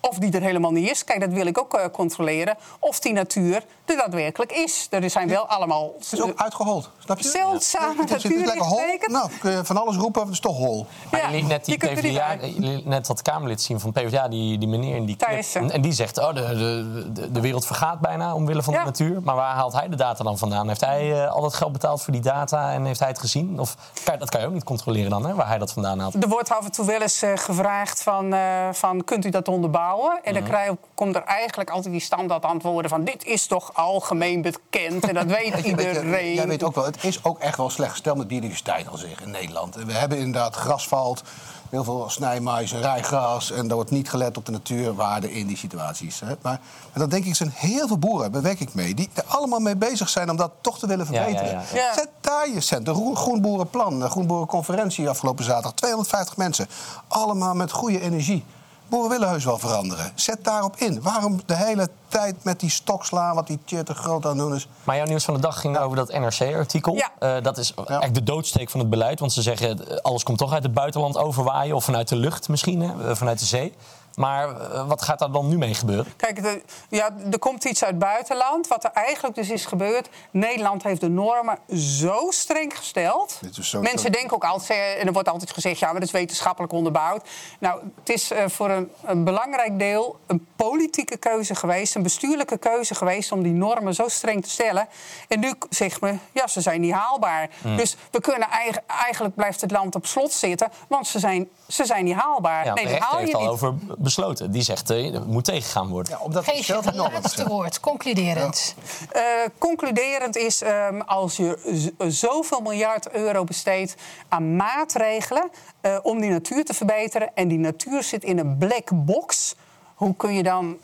[0.00, 1.04] Of die er helemaal niet is.
[1.04, 2.56] Kijk, dat wil ik ook eh, controleren.
[2.78, 4.86] Of die natuur er daadwerkelijk is.
[4.90, 5.92] Er zijn wel allemaal...
[5.98, 7.28] Het is ook uitgehold, snap je?
[7.28, 8.80] Zeldzame Het is- het is natuur lekker hol.
[9.06, 10.86] Nou, kun je van alles roepen, het is toch hol.
[11.10, 12.36] Maar je liet net die PvdA,
[12.84, 15.70] net dat Kamerlid zien van PvdA, die, die meneer in die clip.
[15.70, 18.78] En, die zegt, oh, de, de, de, de wereld vergaat bijna omwille van Ja.
[18.78, 19.20] de natuur.
[19.24, 20.68] Maar waar haalt hij de data dan vandaan?
[20.68, 23.60] Heeft hij eh, al dat geld betaald voor die data en heeft hij het gezien?
[23.60, 26.22] Of kan, dat kan je ook niet controleren dan, hè, waar hij dat vandaan haalt.
[26.22, 29.04] Er wordt af en toe wel eens eh, gevraagd van, eh, van...
[29.04, 29.88] kunt u dat onderbouwen?
[30.22, 33.04] En dan krijg, komt er eigenlijk altijd die standaard antwoorden van...
[33.04, 36.34] dit is toch algemeen bekend en dat weet iedereen.
[36.34, 39.20] Jij weet ook wel, het is ook echt wel slecht gesteld met biodiversiteit al zich
[39.22, 39.74] in Nederland.
[39.74, 41.22] We hebben inderdaad grasvalt,
[41.70, 43.50] heel veel snijmais en rijgras...
[43.50, 46.20] en er wordt niet gelet op de natuurwaarde in die situaties.
[46.20, 46.26] Hè.
[46.26, 46.60] Maar, maar
[46.92, 48.94] dan denk ik, er zijn heel veel boeren, daar werk ik mee...
[48.94, 51.62] die er allemaal mee bezig zijn om dat toch te willen Ja, ja, verbeteren.
[51.72, 51.92] ja, ja.
[51.94, 52.86] Zet daar je cent.
[52.86, 55.72] De Groen- Groenboerenplan, de Groenboerenconferentie afgelopen zaterdag...
[55.74, 56.68] 250 mensen,
[57.08, 58.44] allemaal met goede energie.
[58.90, 60.12] Boeren willen heus wel veranderen.
[60.14, 61.02] Zet daarop in.
[61.02, 63.34] Waarom de hele tijd met die stok slaan...
[63.34, 64.68] wat die te groot aan het doen is...
[64.84, 66.94] Maar jouw nieuws van de dag ging over dat NRC-artikel.
[66.94, 67.40] Ja.
[67.40, 69.20] dat is echt de doodsteek van het beleid.
[69.20, 71.76] Want ze zeggen, eh, alles komt toch uit het buitenland overwaaien...
[71.76, 73.74] of vanuit de lucht misschien, hè, eh, vanuit de zee.
[74.14, 76.12] Maar eh, wat gaat daar dan nu mee gebeuren?
[76.16, 78.68] Kijk, de, ja, er komt iets uit het buitenland.
[78.68, 80.08] Wat er eigenlijk dus is gebeurd.
[80.30, 83.38] Nederland heeft de normen zo streng gesteld.
[83.40, 86.08] Dit is zo- Mensen denken ook altijd, en er wordt altijd gezegd, ja, maar dat
[86.08, 87.28] is wetenschappelijk onderbouwd.
[87.58, 92.58] Nou, het is eh, voor een, een belangrijk deel een politieke keuze geweest, een bestuurlijke
[92.58, 94.88] keuze geweest om die normen zo streng te stellen.
[95.28, 97.48] En nu zegt men, ja, ze zijn niet haalbaar.
[97.62, 97.76] Hmm.
[97.76, 101.84] Dus we kunnen eigen- eigenlijk blijft het land op slot zitten, want ze zijn, ze
[101.86, 102.64] zijn niet haalbaar.
[102.64, 103.50] Ja, nee, de die rechter heeft al niet.
[103.50, 104.50] over besloten.
[104.50, 106.18] Die zegt, eh, er moet tegengaan worden.
[106.30, 108.74] Geef je het laatste woord, concluderend.
[109.10, 109.22] Eh,
[109.58, 113.94] concluderend is, ehm, als je zoveel miljard euro besteedt
[114.28, 115.50] aan maatregelen
[115.80, 119.54] eh, om die natuur te verbeteren en die natuur zit in een black box,
[119.94, 120.76] hoe kun je dan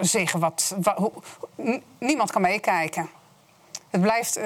[0.00, 0.74] zeggen wat.
[0.82, 3.08] wa- hoe- niemand kan meekijken.
[3.90, 4.40] Het blijft,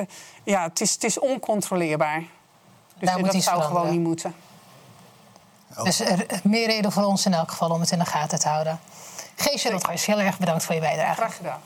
[0.44, 2.18] ja, het is, het is oncontroleerbaar.
[2.98, 3.76] Dus Daar moet dat zou veranderen.
[3.80, 4.34] gewoon niet moeten.
[5.84, 8.48] Dus er, meer reden voor ons in elk geval om het in de gaten te
[8.48, 8.80] houden.
[9.36, 11.14] Geesje Rotgers, heel erg bedankt voor je bijdrage.
[11.14, 11.60] Graag gedaan.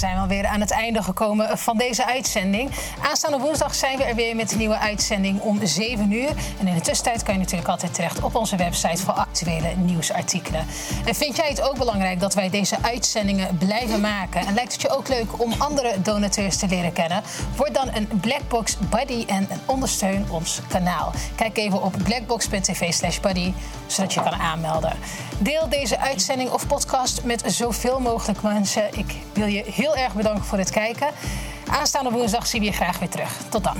[0.00, 2.70] Zijn we alweer aan het einde gekomen van deze uitzending.
[3.02, 6.28] Aanstaande woensdag zijn we er weer met een nieuwe uitzending om 7 uur.
[6.58, 10.66] En in de tussentijd kan je natuurlijk altijd terecht op onze website voor actuele nieuwsartikelen.
[11.04, 14.46] En vind jij het ook belangrijk dat wij deze uitzendingen blijven maken?
[14.46, 17.22] En lijkt het je ook leuk om andere donateurs te leren kennen?
[17.56, 21.12] Word dan een Blackbox Buddy en ondersteun ons kanaal.
[21.34, 23.52] Kijk even op blackbox.tv slash buddy,
[23.92, 24.92] zodat je kan aanmelden.
[25.38, 28.98] Deel deze uitzending of podcast met zoveel mogelijk mensen.
[28.98, 31.08] Ik wil je heel erg bedanken voor het kijken.
[31.70, 33.36] Aanstaande woensdag zien we je graag weer terug.
[33.48, 33.76] Tot dan.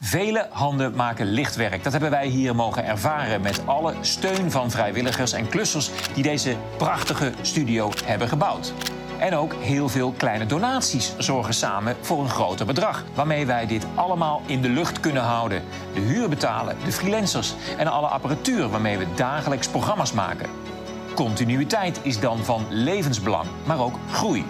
[0.00, 1.82] Vele handen maken licht werk.
[1.82, 6.56] Dat hebben wij hier mogen ervaren met alle steun van vrijwilligers en klussers die deze
[6.76, 8.72] prachtige studio hebben gebouwd.
[9.18, 13.04] En ook heel veel kleine donaties zorgen samen voor een groter bedrag.
[13.14, 15.62] Waarmee wij dit allemaal in de lucht kunnen houden.
[15.94, 20.48] De huur betalen, de freelancers en alle apparatuur waarmee we dagelijks programma's maken.
[21.14, 24.44] Continuïteit is dan van levensbelang, maar ook groei.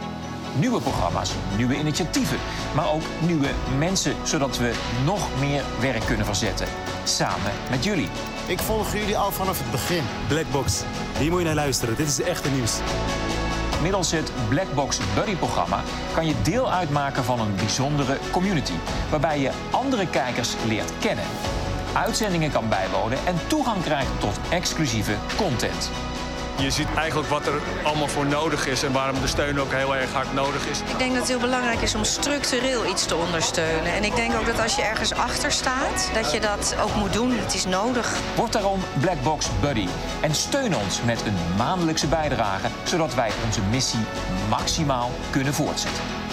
[0.59, 2.39] Nieuwe programma's, nieuwe initiatieven,
[2.75, 3.49] maar ook nieuwe
[3.79, 6.67] mensen, zodat we nog meer werk kunnen verzetten.
[7.05, 8.09] Samen met jullie.
[8.47, 10.03] Ik volg jullie al vanaf het begin.
[10.29, 10.83] Blackbox,
[11.19, 11.97] hier moet je naar luisteren.
[11.97, 12.81] Dit is echte nieuws.
[13.85, 15.83] Middels het Blackbox Buddy-programma
[16.15, 18.73] kan je deel uitmaken van een bijzondere community,
[19.11, 21.25] waarbij je andere kijkers leert kennen,
[21.93, 25.91] uitzendingen kan bijwonen en toegang krijgt tot exclusieve content.
[26.59, 29.97] Je ziet eigenlijk wat er allemaal voor nodig is en waarom de steun ook heel
[29.97, 30.81] erg hard nodig is.
[30.81, 33.93] Ik denk dat het heel belangrijk is om structureel iets te ondersteunen.
[33.93, 37.13] En ik denk ook dat als je ergens achter staat, dat je dat ook moet
[37.13, 37.31] doen.
[37.39, 38.17] Het is nodig.
[38.35, 39.89] Word daarom Blackbox Buddy
[40.21, 44.05] en steun ons met een maandelijkse bijdrage, zodat wij onze missie
[44.49, 46.24] maximaal kunnen voortzetten.